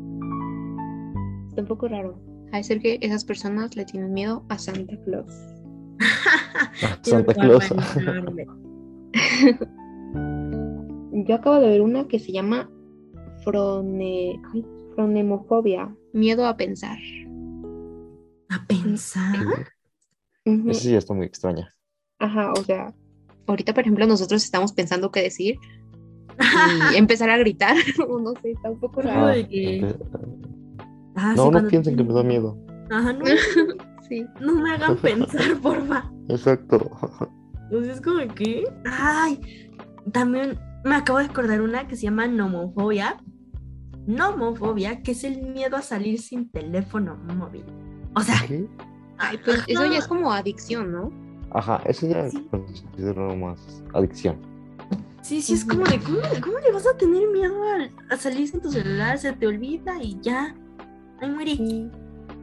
Está 1.54 1.62
un 1.62 1.68
poco 1.68 1.86
raro. 1.86 2.18
De 2.50 2.64
ser 2.64 2.80
que 2.80 2.98
esas 3.00 3.24
personas 3.24 3.76
le 3.76 3.84
tienen 3.84 4.12
miedo 4.12 4.44
a 4.48 4.58
Santa 4.58 4.96
Claus. 5.04 5.32
Ah, 6.82 6.98
Santa 7.02 7.32
Claus. 7.34 7.68
Yo 11.12 11.34
acabo 11.36 11.60
de 11.60 11.68
ver 11.68 11.80
una 11.80 12.08
que 12.08 12.18
se 12.18 12.32
llama 12.32 12.68
frone... 13.44 14.40
ay, 14.52 14.66
fronemofobia, 14.96 15.94
miedo 16.12 16.44
a 16.46 16.56
pensar. 16.56 16.98
A 18.50 18.66
pensar. 18.66 19.36
Ujú. 20.44 20.70
Esa 20.70 20.80
sí 20.80 20.90
ya 20.90 20.98
está 20.98 21.14
muy 21.14 21.26
extraña. 21.26 21.72
Ajá, 22.18 22.52
o 22.52 22.62
sea, 22.64 22.92
ahorita 23.46 23.72
por 23.74 23.82
ejemplo 23.82 24.06
nosotros 24.06 24.44
estamos 24.44 24.72
pensando 24.72 25.10
qué 25.12 25.22
decir 25.22 25.56
y 26.92 26.96
empezar 26.96 27.30
a 27.30 27.38
gritar, 27.38 27.76
no 27.98 28.32
sé, 28.42 28.50
está 28.52 28.70
un 28.70 28.80
poco 28.80 29.02
raro. 29.02 29.26
Ay, 29.26 29.44
que- 29.46 29.94
Ah, 31.30 31.32
sí, 31.34 31.40
no, 31.40 31.50
no 31.50 31.68
piensen 31.68 31.96
que 31.96 32.04
me 32.04 32.12
da 32.12 32.22
miedo. 32.22 32.56
Ajá, 32.90 33.12
no, 33.12 33.24
Sí. 34.08 34.26
no 34.40 34.54
me 34.56 34.70
hagan 34.72 34.96
pensar, 35.02 35.56
porfa. 35.62 36.10
Exacto. 36.28 36.90
Entonces, 37.70 38.00
como 38.00 38.26
que. 38.34 38.64
Ay, 38.84 39.70
también 40.12 40.58
me 40.84 40.96
acabo 40.96 41.18
de 41.18 41.24
acordar 41.26 41.62
una 41.62 41.88
que 41.88 41.96
se 41.96 42.02
llama 42.02 42.26
nomofobia. 42.26 43.16
Nomofobia, 44.06 45.02
que 45.02 45.12
es 45.12 45.24
el 45.24 45.42
miedo 45.42 45.76
a 45.76 45.82
salir 45.82 46.20
sin 46.20 46.50
teléfono 46.50 47.16
móvil. 47.16 47.64
O 48.14 48.20
sea, 48.20 48.36
¿Qué? 48.46 48.66
Ay, 49.18 49.38
pues 49.44 49.62
eso 49.66 49.86
ya 49.86 49.98
es 49.98 50.06
como 50.06 50.30
adicción, 50.32 50.92
¿no? 50.92 51.10
Ajá, 51.52 51.80
eso 51.86 52.06
ya 52.08 52.28
Sí. 52.28 52.46
considero 52.50 53.34
más 53.36 53.82
adicción. 53.94 54.36
Sí, 55.22 55.40
sí, 55.40 55.54
es 55.54 55.64
como 55.64 55.84
de, 55.84 55.98
¿cómo, 56.00 56.18
cómo 56.42 56.58
le 56.58 56.70
vas 56.72 56.86
a 56.86 56.94
tener 56.98 57.26
miedo 57.28 57.54
a, 57.62 58.14
a 58.14 58.16
salir 58.18 58.46
sin 58.48 58.60
tu 58.60 58.70
celular? 58.70 59.16
Se 59.18 59.32
te 59.32 59.46
olvida 59.46 60.02
y 60.02 60.18
ya. 60.20 60.54
Ay, 61.20 61.30
muere. 61.30 61.56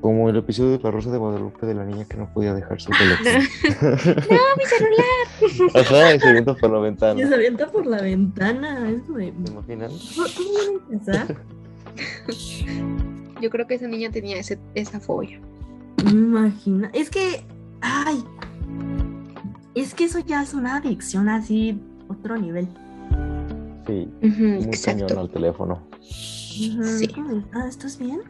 Como 0.01 0.29
el 0.29 0.35
episodio 0.37 0.71
de 0.71 0.79
La 0.83 0.89
Rosa 0.91 1.11
de 1.11 1.17
Guadalupe 1.19 1.65
de 1.67 1.75
la 1.75 1.85
niña 1.85 2.05
que 2.05 2.17
no 2.17 2.31
podía 2.33 2.53
dejar 2.53 2.81
su 2.81 2.89
teléfono. 2.97 3.29
Mi 4.57 4.65
celular. 4.65 5.75
Ajá, 5.85 6.15
y 6.15 6.19
se 6.19 6.29
avienta 6.29 6.55
por 6.55 6.71
la 6.71 6.79
Y 6.79 6.81
ventana. 6.81 7.27
se 7.27 7.33
avienta 7.35 7.67
por 7.71 7.85
la 7.85 8.01
ventana. 8.01 8.89
Es 8.89 9.01
como 9.03 9.17
de, 9.19 9.33
¿Se 9.45 9.51
imaginan? 9.51 9.91
¿cómo? 10.15 11.37
Yo 13.41 13.49
creo 13.49 13.67
que 13.67 13.75
esa 13.75 13.87
niña 13.87 14.09
tenía 14.11 14.37
ese, 14.37 14.59
esa 14.75 14.99
fobia. 14.99 15.39
Me 16.05 16.11
imagino. 16.11 16.87
Es 16.93 17.09
que, 17.09 17.43
ay, 17.81 18.23
es 19.75 19.93
que 19.93 20.05
eso 20.05 20.19
ya 20.19 20.41
es 20.43 20.53
una 20.53 20.77
adicción 20.77 21.27
así, 21.29 21.79
otro 22.07 22.37
nivel. 22.37 22.67
Sí, 23.87 24.07
Ujú, 24.21 24.43
muy 24.43 24.59
cañón 24.59 24.69
exacto. 24.69 25.19
al 25.19 25.29
teléfono. 25.31 25.81
Sí. 26.01 26.77
de, 26.77 27.43
Ah, 27.53 27.65
¿estás 27.67 27.97
bien? 27.97 28.21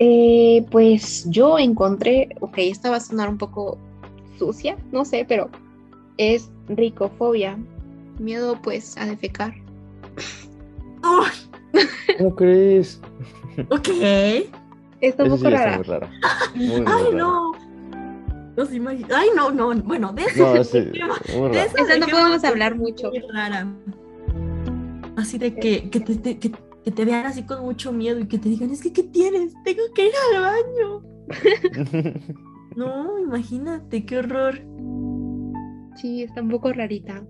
Eh, 0.00 0.64
pues 0.70 1.26
yo 1.28 1.58
encontré, 1.58 2.28
ok, 2.40 2.54
esta 2.58 2.90
va 2.90 2.96
a 2.96 3.00
sonar 3.00 3.28
un 3.28 3.38
poco 3.38 3.78
sucia, 4.38 4.76
no 4.92 5.04
sé, 5.04 5.24
pero 5.28 5.50
es 6.18 6.50
ricofobia. 6.68 7.58
Miedo 8.18 8.58
pues 8.62 8.96
a 8.96 9.06
defecar. 9.06 9.54
Oh, 11.04 11.24
¿Cómo 12.18 12.34
crees? 12.34 13.00
ok. 13.70 13.88
Está 15.00 15.22
un 15.24 15.30
Eso 15.32 15.36
poco 15.36 15.50
rara. 15.50 15.76
muy 15.76 15.84
rara. 15.84 16.10
Muy, 16.54 16.66
muy 16.66 16.84
Ay, 16.86 17.04
rara. 17.04 17.16
no. 17.16 17.52
No 18.56 18.66
se 18.66 18.74
imagina. 18.74 19.08
Ay, 19.16 19.28
no, 19.36 19.50
no. 19.52 19.72
Bueno, 19.82 20.12
de 20.12 20.24
eso. 20.24 20.56
No, 20.56 20.64
sí, 20.64 20.80
de 20.80 21.62
eso 21.62 21.98
no 22.00 22.06
podemos 22.08 22.42
hablar 22.42 22.74
mucho. 22.74 23.10
Muy 23.10 23.20
rara. 23.32 23.68
Así 25.16 25.38
de 25.38 25.54
que, 25.54 25.88
que, 25.90 26.00
te, 26.00 26.16
te- 26.16 26.38
que, 26.38 26.50
que 26.88 26.94
te 26.94 27.04
vean 27.04 27.26
así 27.26 27.42
con 27.42 27.60
mucho 27.60 27.92
miedo 27.92 28.18
y 28.18 28.26
que 28.26 28.38
te 28.38 28.48
digan, 28.48 28.70
es 28.70 28.80
que, 28.80 28.94
¿qué 28.94 29.02
tienes? 29.02 29.52
Tengo 29.62 29.82
que 29.94 30.06
ir 30.06 30.12
al 30.32 30.42
baño. 30.42 31.02
No, 32.76 33.18
imagínate, 33.18 34.06
qué 34.06 34.18
horror. 34.18 34.54
Sí, 35.96 36.22
está 36.22 36.42
un 36.42 36.48
poco 36.48 36.72
rarita. 36.72 37.26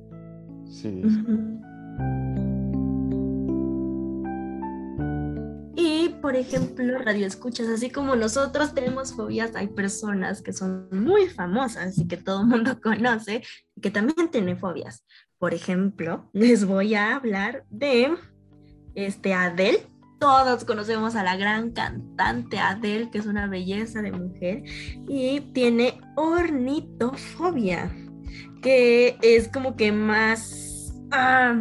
Sí. 0.67 1.03
Y, 5.75 6.11
por 6.21 6.37
ejemplo, 6.37 6.99
radio 6.99 7.27
escuchas, 7.27 7.69
así 7.69 7.89
como 7.89 8.15
nosotros 8.15 8.75
tenemos 8.75 9.15
fobias, 9.15 9.57
hay 9.57 9.69
personas 9.69 10.43
que 10.43 10.53
son 10.53 10.87
muy 10.93 11.29
famosas 11.29 11.97
y 11.97 12.07
que 12.07 12.19
todo 12.19 12.43
el 12.43 12.49
mundo 12.49 12.79
conoce 12.83 13.43
y 13.75 13.81
que 13.81 13.91
también 13.91 14.31
tienen 14.31 14.59
fobias. 14.59 15.03
Por 15.39 15.55
ejemplo, 15.55 16.29
les 16.35 16.67
voy 16.67 16.95
a 16.95 17.17
hablar 17.17 17.65
de 17.71 18.19
este 19.07 19.35
Adele. 19.35 19.81
Todos 20.19 20.65
conocemos 20.65 21.15
a 21.15 21.23
la 21.23 21.37
gran 21.37 21.71
cantante 21.71 22.59
Adele, 22.59 23.09
que 23.11 23.19
es 23.19 23.27
una 23.27 23.47
belleza 23.47 24.03
de 24.03 24.11
mujer 24.11 24.65
y 25.09 25.41
tiene 25.53 26.01
ornitofobia, 26.17 27.91
que 28.61 29.17
es 29.23 29.49
como 29.49 29.77
que 29.77 29.93
más, 29.93 30.93
ah, 31.13 31.61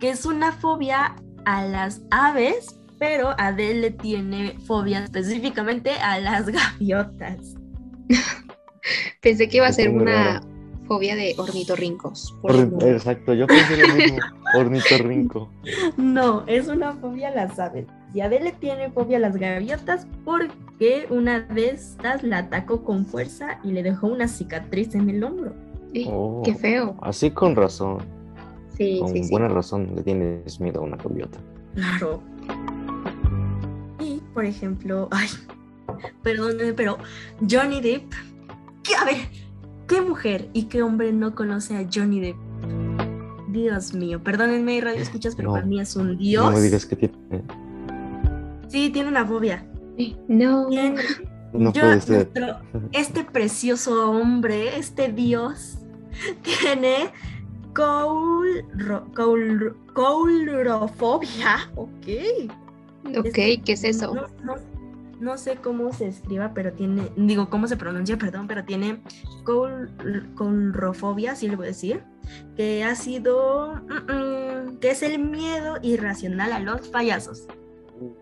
que 0.00 0.10
es 0.10 0.26
una 0.26 0.52
fobia 0.52 1.16
a 1.46 1.64
las 1.64 2.02
aves, 2.10 2.78
pero 2.98 3.34
Adele 3.38 3.80
le 3.80 3.90
tiene 3.90 4.58
fobia 4.66 5.02
específicamente 5.02 5.92
a 5.92 6.20
las 6.20 6.46
gaviotas. 6.50 7.54
Pensé 9.22 9.48
que 9.48 9.56
iba 9.56 9.66
a 9.66 9.72
ser 9.72 9.88
una. 9.88 10.42
Fobia 10.86 11.16
de 11.16 11.34
ornitorrincos. 11.38 12.36
por. 12.42 12.54
Exacto, 12.82 13.34
yo 13.34 13.46
pensé 13.46 13.76
lo 13.76 13.94
mismo. 13.94 14.18
Ornitorrinco. 14.54 15.48
No, 15.96 16.44
es 16.46 16.68
una 16.68 16.92
fobia 16.92 17.28
a 17.28 17.32
las 17.32 17.58
aves. 17.58 17.86
Y 18.12 18.20
Adele 18.20 18.52
tiene 18.60 18.90
fobia 18.90 19.16
a 19.16 19.20
las 19.20 19.36
gaviotas 19.36 20.06
porque 20.24 21.06
una 21.10 21.40
de 21.40 21.70
estas 21.70 22.22
la 22.22 22.38
atacó 22.38 22.84
con 22.84 23.04
fuerza 23.06 23.58
y 23.64 23.72
le 23.72 23.82
dejó 23.82 24.06
una 24.06 24.28
cicatriz 24.28 24.94
en 24.94 25.10
el 25.10 25.24
hombro. 25.24 25.52
Oh, 26.06 26.42
Qué 26.44 26.54
feo. 26.54 26.96
Así 27.02 27.30
con 27.30 27.56
razón. 27.56 27.98
Sí, 28.76 28.98
Con 29.00 29.08
sí, 29.12 29.24
sí. 29.24 29.30
buena 29.30 29.48
razón 29.48 29.92
le 29.94 30.02
tienes 30.02 30.60
miedo 30.60 30.80
a 30.80 30.84
una 30.84 30.96
gaviota. 30.96 31.38
Claro. 31.74 32.20
Y, 34.00 34.20
por 34.34 34.44
ejemplo, 34.44 35.08
ay, 35.10 35.28
perdónenme, 36.22 36.72
pero 36.74 36.98
Johnny 37.48 37.80
Depp, 37.80 38.12
¿qué- 38.82 38.94
a 38.96 39.04
ver, 39.04 39.16
¿qué 39.86 40.00
mujer 40.02 40.48
y 40.52 40.64
qué 40.64 40.82
hombre 40.82 41.12
no 41.12 41.34
conoce 41.34 41.76
a 41.76 41.86
Johnny 41.92 42.20
Depp? 42.20 42.36
Dios 43.48 43.94
mío, 43.94 44.22
perdónenme, 44.22 44.80
radio 44.80 45.00
escuchas, 45.00 45.36
pero 45.36 45.48
No, 45.50 45.54
para 45.54 45.66
mí 45.66 45.80
es 45.80 45.94
un 45.96 46.16
dios. 46.18 46.44
No 46.44 46.50
me 46.52 46.60
digas 46.60 46.84
que 46.86 46.96
tiene. 46.96 47.14
Sí, 48.68 48.90
tiene 48.90 49.08
una 49.10 49.24
fobia. 49.24 49.64
No. 50.28 50.66
Tiene- 50.68 51.00
No 51.52 51.72
Yo- 51.72 51.82
puede 51.82 52.00
ser. 52.00 52.30
nuestro- 52.34 52.60
este 52.90 53.22
precioso 53.22 54.10
hombre, 54.10 54.76
este 54.76 55.12
dios, 55.12 55.78
tiene 56.42 57.10
coulro- 57.72 59.06
coul- 59.14 59.76
coulrofobia. 59.94 61.70
Ok. 61.76 62.08
Ok, 63.18 63.32
¿qué 63.34 63.62
es 63.66 63.84
eso? 63.84 64.14
No, 64.14 64.22
no, 64.42 64.54
no 65.20 65.36
sé 65.38 65.56
cómo 65.56 65.92
se 65.92 66.06
escriba, 66.08 66.52
pero 66.54 66.72
tiene, 66.72 67.10
digo, 67.16 67.48
cómo 67.50 67.66
se 67.68 67.76
pronuncia, 67.76 68.16
perdón, 68.18 68.46
pero 68.46 68.64
tiene 68.64 69.00
col, 69.44 69.90
colrofobia, 70.34 71.34
si 71.36 71.48
le 71.48 71.56
voy 71.56 71.66
a 71.66 71.68
decir, 71.68 72.02
que 72.56 72.84
ha 72.84 72.94
sido, 72.94 73.74
mm, 73.76 74.12
mm, 74.12 74.78
que 74.78 74.90
es 74.90 75.02
el 75.02 75.18
miedo 75.18 75.76
irracional 75.82 76.52
a 76.52 76.60
los 76.60 76.88
payasos. 76.88 77.46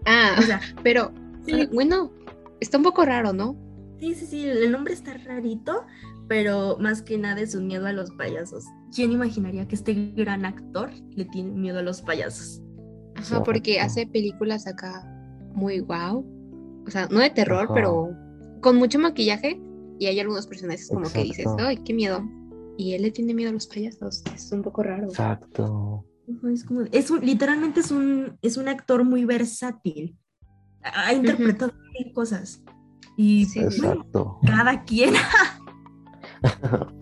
Ah, 0.07 0.37
o 0.39 0.43
sea, 0.43 0.61
pero, 0.83 1.13
Sí. 1.47 1.67
bueno, 1.73 2.13
está 2.61 2.77
un 2.79 2.85
poco 2.85 3.05
raro, 3.05 3.33
¿no? 3.33 3.57
Sí, 3.99 4.15
sí, 4.15 4.27
sí, 4.27 4.47
el 4.47 4.71
nombre 4.71 4.95
está 4.95 5.15
rarito, 5.15 5.85
pero 6.29 6.77
más 6.79 7.03
que 7.03 7.19
nada 7.19 7.41
es 7.41 7.55
un 7.55 7.67
miedo 7.67 7.87
a 7.87 7.93
los 7.93 8.11
payasos. 8.13 8.65
¿Quién 8.95 9.13
imaginaría 9.13 9.67
que 9.67 9.75
este 9.75 10.13
gran 10.17 10.45
actor 10.45 10.91
le 11.17 11.25
tiene 11.25 11.51
miedo 11.53 11.79
a 11.79 11.83
los 11.83 12.03
payasos? 12.03 12.61
Ajá, 13.17 13.43
porque 13.43 13.81
hace 13.81 14.07
películas 14.07 14.67
acá 14.67 15.05
muy 15.55 15.81
guau. 15.81 16.25
O 16.87 16.91
sea, 16.91 17.09
no 17.11 17.21
de 17.21 17.31
terror, 17.31 17.65
Ajá. 17.65 17.75
pero 17.75 18.11
con 18.61 18.77
mucho 18.77 18.99
maquillaje. 18.99 19.61
Y 19.99 20.07
hay 20.07 20.19
algunos 20.21 20.47
personajes 20.47 20.89
como 20.89 21.11
que 21.11 21.23
dices, 21.23 21.41
Exacto. 21.41 21.65
ay, 21.65 21.79
qué 21.85 21.95
miedo. 21.95 22.23
Y 22.77 22.95
él 22.95 23.03
le 23.03 23.11
tiene 23.11 23.35
miedo 23.35 23.51
a 23.51 23.53
los 23.53 23.67
payasos. 23.67 24.23
Es 24.35 24.51
un 24.51 24.63
poco 24.63 24.83
raro. 24.83 25.05
Exacto. 25.05 26.05
Es 26.53 26.65
como, 26.65 26.83
es 26.91 27.11
un- 27.11 27.21
literalmente 27.25 27.81
es 27.81 27.91
un, 27.91 28.37
es 28.43 28.57
un 28.57 28.69
actor 28.69 29.05
muy 29.05 29.25
versátil. 29.25 30.17
Ha 30.83 31.13
interpretado 31.13 31.73
mil 31.99 32.13
cosas. 32.13 32.63
Y 33.17 33.45
Sí. 33.47 33.61
bueno, 33.61 33.73
Exacto. 33.77 34.39
cada 34.47 34.83
quien. 34.85 35.15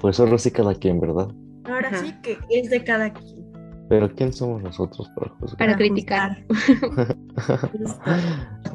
Pues 0.01 0.21
ahora 0.21 0.37
sí 0.39 0.51
cada 0.51 0.75
quien, 0.75 1.01
¿verdad? 1.01 1.29
Ahora 1.65 1.89
Ajá. 1.89 1.99
sí 2.05 2.15
que 2.23 2.39
es 2.51 2.69
de 2.71 2.85
cada 2.85 3.13
quien. 3.13 3.50
Pero 3.91 4.09
¿quién 4.15 4.33
somos 4.33 4.63
nosotros 4.63 5.11
para 5.17 5.31
juzgar? 5.33 5.59
Para 5.59 5.77
criticar. 5.77 6.45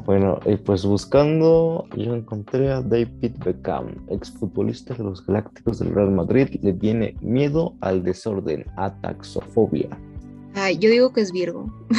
Bueno, 0.04 0.38
y 0.46 0.56
pues 0.56 0.84
buscando, 0.84 1.86
yo 1.96 2.14
encontré 2.14 2.70
a 2.70 2.80
David 2.80 3.32
Beckham, 3.44 3.86
exfutbolista 4.08 4.94
de 4.94 5.02
los 5.02 5.24
Galácticos 5.26 5.80
del 5.80 5.92
Real 5.94 6.12
Madrid, 6.12 6.48
le 6.62 6.72
tiene 6.74 7.16
miedo 7.22 7.74
al 7.80 8.04
desorden, 8.04 8.64
a 8.76 8.94
taxofobia. 9.00 9.88
Ay, 10.54 10.78
yo 10.78 10.90
digo 10.90 11.12
que 11.12 11.22
es 11.22 11.32
Virgo. 11.32 11.72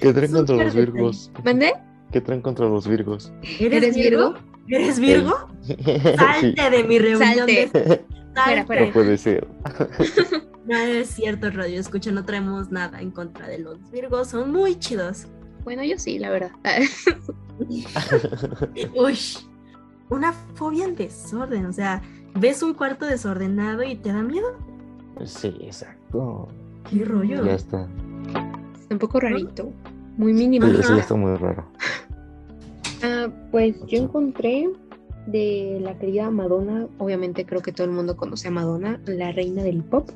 ¿Qué 0.00 0.12
traen 0.12 0.32
contra 0.32 0.56
los 0.56 0.74
virgos? 0.74 1.30
¿Mandé? 1.44 1.72
¿Qué 2.10 2.20
traen 2.20 2.40
contra 2.42 2.66
los 2.66 2.88
virgos? 2.88 3.32
¿Eres 3.60 3.94
Virgo? 3.94 4.34
¿Eres 4.68 4.98
Virgo? 4.98 5.34
Sí. 5.62 5.74
Salte 6.16 6.70
de 6.70 6.84
mi 6.84 6.98
reunión. 6.98 7.36
Salte. 7.36 7.70
de- 7.72 8.19
Fuera, 8.34 8.64
fuera. 8.66 8.86
No 8.86 8.92
puede 8.92 9.18
ser. 9.18 9.46
No 10.66 10.76
es 10.76 11.08
cierto, 11.08 11.50
Radio 11.50 11.80
Escucha, 11.80 12.12
no 12.12 12.24
traemos 12.24 12.70
nada 12.70 13.00
en 13.00 13.10
contra 13.10 13.48
de 13.48 13.58
los 13.58 13.90
Virgos, 13.90 14.28
son 14.28 14.52
muy 14.52 14.78
chidos. 14.78 15.26
Bueno, 15.64 15.82
yo 15.82 15.98
sí, 15.98 16.18
la 16.18 16.30
verdad. 16.30 16.50
Uy, 18.94 19.18
una 20.10 20.32
fobia 20.54 20.84
al 20.84 20.94
desorden, 20.96 21.66
o 21.66 21.72
sea, 21.72 22.02
ves 22.34 22.62
un 22.62 22.74
cuarto 22.74 23.06
desordenado 23.06 23.82
y 23.82 23.96
te 23.96 24.12
da 24.12 24.22
miedo. 24.22 24.52
Sí, 25.24 25.56
exacto. 25.62 26.46
¿Qué 26.88 27.04
rollo? 27.04 27.44
Ya 27.44 27.54
está. 27.54 27.88
Está 28.80 28.94
un 28.94 28.98
poco 28.98 29.18
rarito. 29.18 29.72
Muy 30.18 30.32
Sí, 30.34 30.38
mínimo. 30.38 30.66
sí, 30.66 30.92
está 30.98 31.14
muy 31.14 31.36
raro. 31.36 31.64
Ah, 33.02 33.28
pues 33.50 33.74
yo 33.86 33.98
encontré 34.04 34.68
de 35.26 35.78
la 35.82 35.98
querida 35.98 36.30
Madonna, 36.30 36.86
obviamente 36.98 37.44
creo 37.46 37.60
que 37.62 37.72
todo 37.72 37.86
el 37.86 37.92
mundo 37.92 38.16
conoce 38.16 38.48
a 38.48 38.50
Madonna, 38.50 39.00
la 39.06 39.32
reina 39.32 39.62
del 39.62 39.82
pop. 39.84 40.08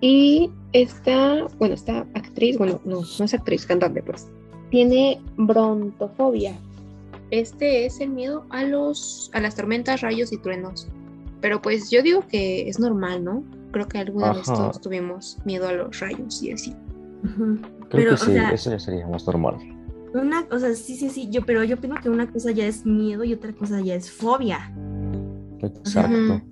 Y 0.00 0.50
esta, 0.72 1.46
bueno, 1.58 1.74
esta 1.74 2.00
actriz, 2.14 2.56
bueno, 2.58 2.80
no, 2.84 3.00
no 3.18 3.24
es 3.24 3.34
actriz, 3.34 3.66
cantante, 3.66 4.02
pues, 4.02 4.28
tiene 4.70 5.20
brontofobia. 5.36 6.56
Este 7.30 7.84
es 7.84 8.00
el 8.00 8.10
miedo 8.10 8.44
a 8.50 8.62
los, 8.64 9.30
a 9.34 9.40
las 9.40 9.54
tormentas, 9.54 10.00
rayos 10.00 10.32
y 10.32 10.38
truenos. 10.38 10.88
Pero 11.40 11.60
pues 11.62 11.90
yo 11.90 12.02
digo 12.02 12.24
que 12.26 12.68
es 12.68 12.78
normal, 12.80 13.22
¿no? 13.24 13.44
Creo 13.70 13.86
que 13.86 13.98
alguna 13.98 14.32
vez 14.32 14.48
Ajá. 14.48 14.56
todos 14.62 14.80
tuvimos 14.80 15.36
miedo 15.44 15.68
a 15.68 15.72
los 15.72 16.00
rayos 16.00 16.42
y 16.42 16.52
así. 16.52 16.74
Creo 17.22 17.58
Pero, 17.90 18.08
que 18.10 18.14
o 18.14 18.16
sí, 18.16 18.32
sea- 18.32 18.50
eso 18.50 18.70
ya 18.70 18.78
sería 18.78 19.06
más 19.06 19.26
normal. 19.26 19.56
Una, 20.14 20.46
o 20.50 20.58
sea, 20.58 20.74
sí, 20.74 20.96
sí, 20.96 21.10
sí, 21.10 21.28
yo, 21.30 21.44
pero 21.44 21.64
yo 21.64 21.76
pienso 21.76 22.00
que 22.00 22.08
una 22.10 22.30
cosa 22.30 22.50
ya 22.50 22.66
es 22.66 22.86
miedo 22.86 23.24
y 23.24 23.32
otra 23.34 23.52
cosa 23.52 23.80
ya 23.80 23.94
es 23.94 24.10
fobia. 24.10 24.72
Exacto. 25.60 26.42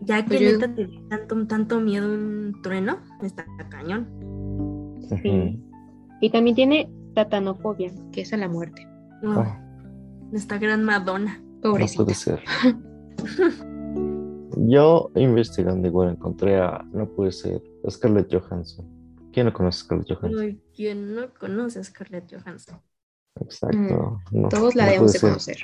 Ya 0.00 0.22
que 0.24 0.28
Pues 0.36 0.40
yo- 0.40 0.58
neta 0.58 0.74
te 0.74 0.86
tanto, 1.08 1.46
tanto 1.46 1.80
miedo 1.80 2.06
un 2.12 2.60
trueno, 2.62 2.98
está 3.22 3.46
cañón. 3.70 4.06
Ujú. 5.10 5.62
Y 6.20 6.30
también 6.30 6.56
tiene 6.56 6.90
tatanofobia, 7.14 7.92
que 8.12 8.20
es 8.22 8.32
a 8.32 8.36
la 8.36 8.48
muerte. 8.48 8.86
Oh, 9.22 9.30
Ah, 9.40 9.62
Esta 10.32 10.58
gran 10.58 10.84
Madonna. 10.84 11.38
no 11.62 11.70
Pobrecita. 11.70 12.04
puede 12.04 12.14
ser. 12.14 12.40
Yo 14.58 15.10
investigando 15.14 15.86
igual 15.86 16.10
encontré 16.10 16.58
a, 16.58 16.82
no 16.92 17.06
puede 17.08 17.32
ser, 17.32 17.62
Scarlett 17.88 18.32
Johansson. 18.32 18.86
¿Quién 19.32 19.46
no 19.46 19.52
conoce 19.52 19.80
a 19.80 19.84
Scarlett 19.84 20.08
Johansson? 20.18 20.60
¿Quién 20.74 21.14
no 21.14 21.22
conoce 21.38 21.78
a 21.78 21.84
Scarlett 21.84 22.32
Johansson? 22.32 22.78
Exacto. 23.42 24.20
No, 24.32 24.48
Todos 24.48 24.74
la 24.74 24.84
no 24.84 24.90
debemos 24.90 25.12
de 25.12 25.18
ser- 25.18 25.28
conocer. 25.30 25.56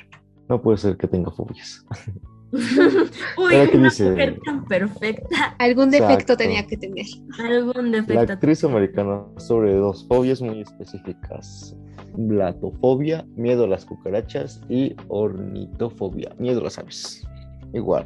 No 0.49 0.61
puede 0.61 0.77
ser 0.77 0.97
que 0.97 1.07
tenga 1.07 1.31
fobias. 1.31 1.85
Uy, 2.51 3.47
Pero 3.49 3.71
¿qué 3.71 3.77
una 3.77 3.89
dice? 3.89 4.09
mujer 4.11 4.39
tan 4.45 4.65
perfecta. 4.65 5.55
Algún 5.57 5.89
defecto 5.89 6.13
Exacto. 6.13 6.37
tenía 6.37 6.67
que 6.67 6.77
tener. 6.77 7.05
Algún 7.39 7.91
La 7.91 8.01
defecto. 8.01 8.33
actriz 8.33 8.63
americana 8.63 9.23
sobre 9.37 9.73
dos 9.73 10.05
fobias 10.07 10.39
muy 10.41 10.61
específicas. 10.61 11.75
Blatofobia, 12.15 13.25
miedo 13.35 13.63
a 13.63 13.67
las 13.67 13.85
cucarachas 13.85 14.61
y 14.69 14.95
ornitofobia, 15.07 16.35
miedo 16.37 16.59
a 16.61 16.65
las 16.65 16.77
aves. 16.77 17.25
Igual. 17.73 18.05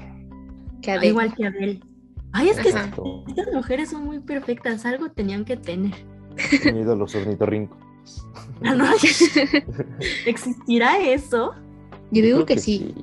Que. 0.82 0.96
Igual 1.06 1.34
que 1.36 1.48
Adele. 1.48 1.80
Ay, 2.32 2.50
es 2.50 2.60
que. 2.60 2.70
Exacto. 2.70 3.26
estas 3.28 3.54
mujeres 3.54 3.90
son 3.90 4.06
muy 4.06 4.20
perfectas. 4.20 4.86
Algo 4.86 5.10
tenían 5.10 5.44
que 5.44 5.58
tener. 5.58 5.94
Miedo 6.74 6.94
a 6.94 6.96
los 6.96 7.14
ornitorrincos. 7.16 7.78
Ah, 8.64 8.74
no, 8.76 8.86
¿Existirá 10.26 10.98
eso? 11.00 11.54
Yo 12.12 12.22
digo 12.24 12.38
creo 12.38 12.46
que 12.46 12.58
sí. 12.60 12.94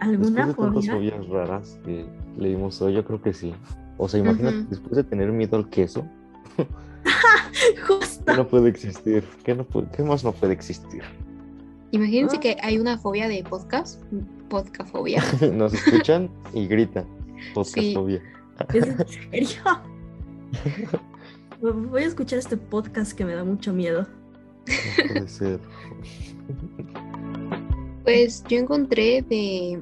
¿Alguna 0.00 0.46
Después 0.46 0.56
de 0.70 0.74
tantas 0.74 0.86
fobia? 0.86 0.92
fobias 1.14 1.28
raras 1.28 1.78
que 1.84 2.06
leímos 2.38 2.80
hoy, 2.82 2.94
yo 2.94 3.04
creo 3.04 3.20
que 3.20 3.32
sí. 3.34 3.54
O 3.98 4.08
sea, 4.08 4.20
imagínate, 4.20 4.64
después 4.70 4.96
de 4.96 5.04
tener 5.04 5.30
miedo 5.32 5.56
al 5.56 5.68
queso, 5.68 6.06
Justo. 7.86 8.24
¿qué 8.26 8.32
no 8.36 8.46
puede 8.48 8.70
existir? 8.70 9.24
¿Qué, 9.44 9.54
no 9.54 9.64
puede- 9.64 9.88
qué 9.94 10.02
más 10.02 10.24
no 10.24 10.32
puede 10.32 10.52
existir? 10.54 11.02
Imagínense 11.90 12.36
Ah. 12.36 12.40
que 12.40 12.56
hay 12.62 12.78
una 12.78 12.96
fobia 12.98 13.28
de 13.28 13.42
podcast. 13.42 14.02
Podcafobia. 14.48 15.22
Nos 15.52 15.74
escuchan 15.74 16.30
y 16.54 16.66
gritan. 16.66 17.04
Sí. 17.04 17.50
Podcastfobia. 17.54 18.22
¿Es 18.72 18.86
en 18.86 19.06
serio? 19.08 19.62
Voy 21.60 22.02
a 22.02 22.06
escuchar 22.06 22.38
este 22.38 22.56
podcast 22.56 23.12
que 23.12 23.24
me 23.24 23.34
da 23.34 23.44
mucho 23.44 23.72
miedo. 23.72 24.06
No 24.66 25.08
puede 25.14 25.28
ser. 25.28 25.60
Pues 28.04 28.42
yo 28.48 28.58
encontré 28.58 29.22
de 29.22 29.80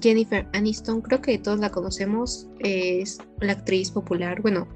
Jennifer 0.00 0.46
Aniston, 0.52 1.00
creo 1.00 1.20
que 1.20 1.38
todos 1.38 1.58
la 1.60 1.70
conocemos, 1.70 2.48
es 2.60 3.18
la 3.40 3.52
actriz 3.52 3.90
popular, 3.90 4.40
bueno, 4.42 4.66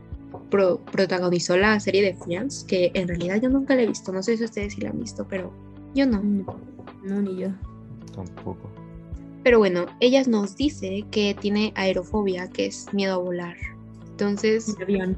pro- 0.50 0.78
protagonizó 0.90 1.56
la 1.56 1.78
serie 1.80 2.02
de 2.02 2.14
Friends, 2.14 2.64
que 2.64 2.90
en 2.94 3.08
realidad 3.08 3.40
yo 3.40 3.48
nunca 3.48 3.74
la 3.74 3.82
he 3.82 3.86
visto, 3.86 4.12
no 4.12 4.22
sé 4.22 4.36
si 4.36 4.44
ustedes 4.44 4.74
sí 4.74 4.80
la 4.82 4.90
han 4.90 5.00
visto, 5.00 5.26
pero 5.28 5.52
yo 5.94 6.06
no. 6.06 6.22
No, 6.22 6.56
no, 7.04 7.22
ni 7.22 7.36
yo. 7.40 7.48
Tampoco. 8.14 8.70
Pero 9.42 9.58
bueno, 9.58 9.86
ella 10.00 10.22
nos 10.28 10.56
dice 10.56 11.04
que 11.10 11.34
tiene 11.40 11.72
aerofobia, 11.74 12.48
que 12.48 12.66
es 12.66 12.92
miedo 12.92 13.14
a 13.14 13.18
volar. 13.18 13.56
Entonces, 14.10 14.76
Mi 14.78 14.82
avión. 14.84 15.16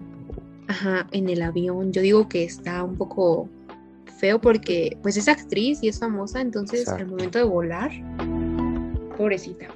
ajá, 0.69 1.07
en 1.13 1.29
el 1.29 1.43
avión, 1.43 1.93
yo 1.93 2.01
digo 2.01 2.29
que 2.29 2.45
está 2.45 2.83
un 2.85 2.97
poco 2.97 3.49
feo 4.19 4.41
porque 4.41 4.99
pues 5.03 5.17
es 5.17 5.29
actriz 5.29 5.83
y 5.83 5.89
es 5.89 5.99
famosa, 5.99 6.41
entonces 6.41 6.89
al 6.89 7.07
momento 7.07 7.39
de 7.39 7.45
volar, 7.45 7.91
pobrecita. 9.17 9.67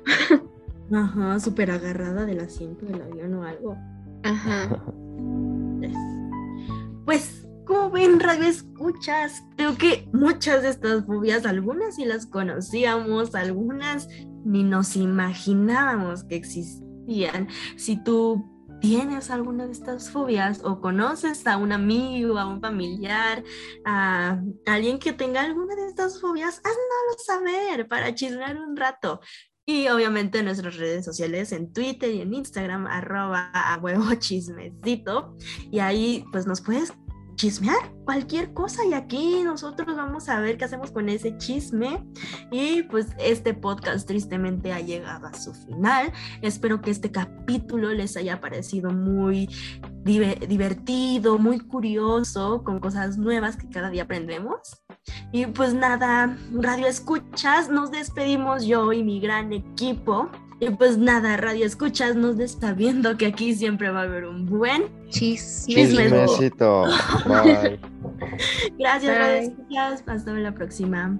Ajá, 0.93 1.39
súper 1.39 1.70
agarrada 1.70 2.24
del 2.24 2.41
asiento 2.41 2.86
del 2.86 3.03
avión 3.03 3.34
o 3.34 3.45
algo. 3.45 3.76
Ajá. 4.22 4.82
Pues, 7.05 7.47
como 7.66 7.91
ven, 7.91 8.20
radio 8.20 8.45
escuchas, 8.45 9.43
creo 9.57 9.76
que 9.76 10.09
muchas 10.12 10.62
de 10.62 10.70
estas 10.70 11.05
fobias, 11.05 11.45
algunas 11.45 11.97
sí 11.97 12.05
las 12.05 12.26
conocíamos, 12.26 13.34
algunas 13.34 14.09
ni 14.45 14.62
nos 14.62 14.97
imaginábamos 14.97 16.24
que 16.24 16.36
existían. 16.36 17.49
Si 17.76 18.03
tú 18.03 18.57
tienes 18.81 19.31
alguna 19.31 19.66
de 19.66 19.72
estas 19.72 20.11
fobias 20.11 20.62
o 20.64 20.81
conoces 20.81 21.47
a 21.47 21.57
un 21.57 21.72
amigo, 21.72 22.39
a 22.39 22.47
un 22.47 22.61
familiar, 22.61 23.43
a 23.85 24.41
alguien 24.66 24.99
que 24.99 25.12
tenga 25.12 25.43
alguna 25.43 25.74
de 25.74 25.87
estas 25.87 26.20
fobias, 26.20 26.59
háznoslo 26.59 27.24
saber 27.24 27.89
para 27.89 28.14
chismear 28.14 28.59
un 28.59 28.76
rato. 28.76 29.20
Y 29.66 29.89
obviamente 29.89 30.39
en 30.39 30.47
nuestras 30.47 30.76
redes 30.76 31.05
sociales, 31.05 31.53
en 31.53 31.72
Twitter 31.72 32.11
y 32.11 32.22
en 32.22 32.33
Instagram, 32.33 32.87
arroba 32.87 33.51
a 33.53 33.79
huevo 33.79 34.14
chismecito. 34.14 35.37
Y 35.70 35.81
ahí 35.81 36.24
pues 36.33 36.47
nos 36.47 36.62
puedes 36.62 36.95
chismear 37.39 37.78
cualquier 38.05 38.53
cosa 38.53 38.84
y 38.84 38.95
aquí 38.95 39.43
nosotros 39.45 39.97
vamos 39.97 40.28
a 40.28 40.41
ver 40.41 40.59
qué 40.59 40.64
hacemos 40.64 40.91
con 40.91 41.09
ese 41.09 41.39
chisme 41.39 42.05
y 42.51 42.82
pues 42.82 43.07
este 43.18 43.55
podcast 43.55 44.09
tristemente 44.09 44.72
ha 44.72 44.80
llegado 44.80 45.28
a 45.28 45.34
su 45.34 45.55
final. 45.55 46.12
Espero 46.43 46.80
que 46.80 46.91
este 46.91 47.12
capítulo 47.12 47.93
les 47.93 48.16
haya 48.16 48.41
parecido 48.41 48.91
muy 48.91 49.49
divertido, 50.05 51.39
muy 51.39 51.61
curioso, 51.61 52.64
con 52.64 52.80
cosas 52.80 53.18
nuevas 53.18 53.57
que 53.57 53.68
cada 53.68 53.91
día 53.91 54.03
aprendemos. 54.03 54.82
Y 55.30 55.47
pues 55.47 55.74
nada, 55.74 56.36
radio 56.53 56.86
escuchas, 56.86 57.68
nos 57.68 57.91
despedimos 57.93 58.64
yo 58.64 58.93
y 58.93 59.05
mi 59.05 59.20
gran 59.20 59.53
equipo. 59.53 60.28
Y 60.61 60.70
pues 60.70 60.98
nada, 60.98 61.36
radio 61.36 61.64
escuchas, 61.64 62.16
nos 62.16 62.40
está 62.40 62.72
viendo 62.72 63.16
que 63.16 63.26
aquí 63.26 63.54
siempre 63.54 63.90
va 63.90 64.00
a 64.00 64.04
haber 64.04 64.24
un 64.24 64.46
buen 64.46 64.86
chismecito. 65.09 66.84
Gracias, 68.78 69.18
radio 69.18 69.50
escuchas. 69.50 70.02
Hasta 70.06 70.32
la 70.32 70.52
próxima. 70.52 71.16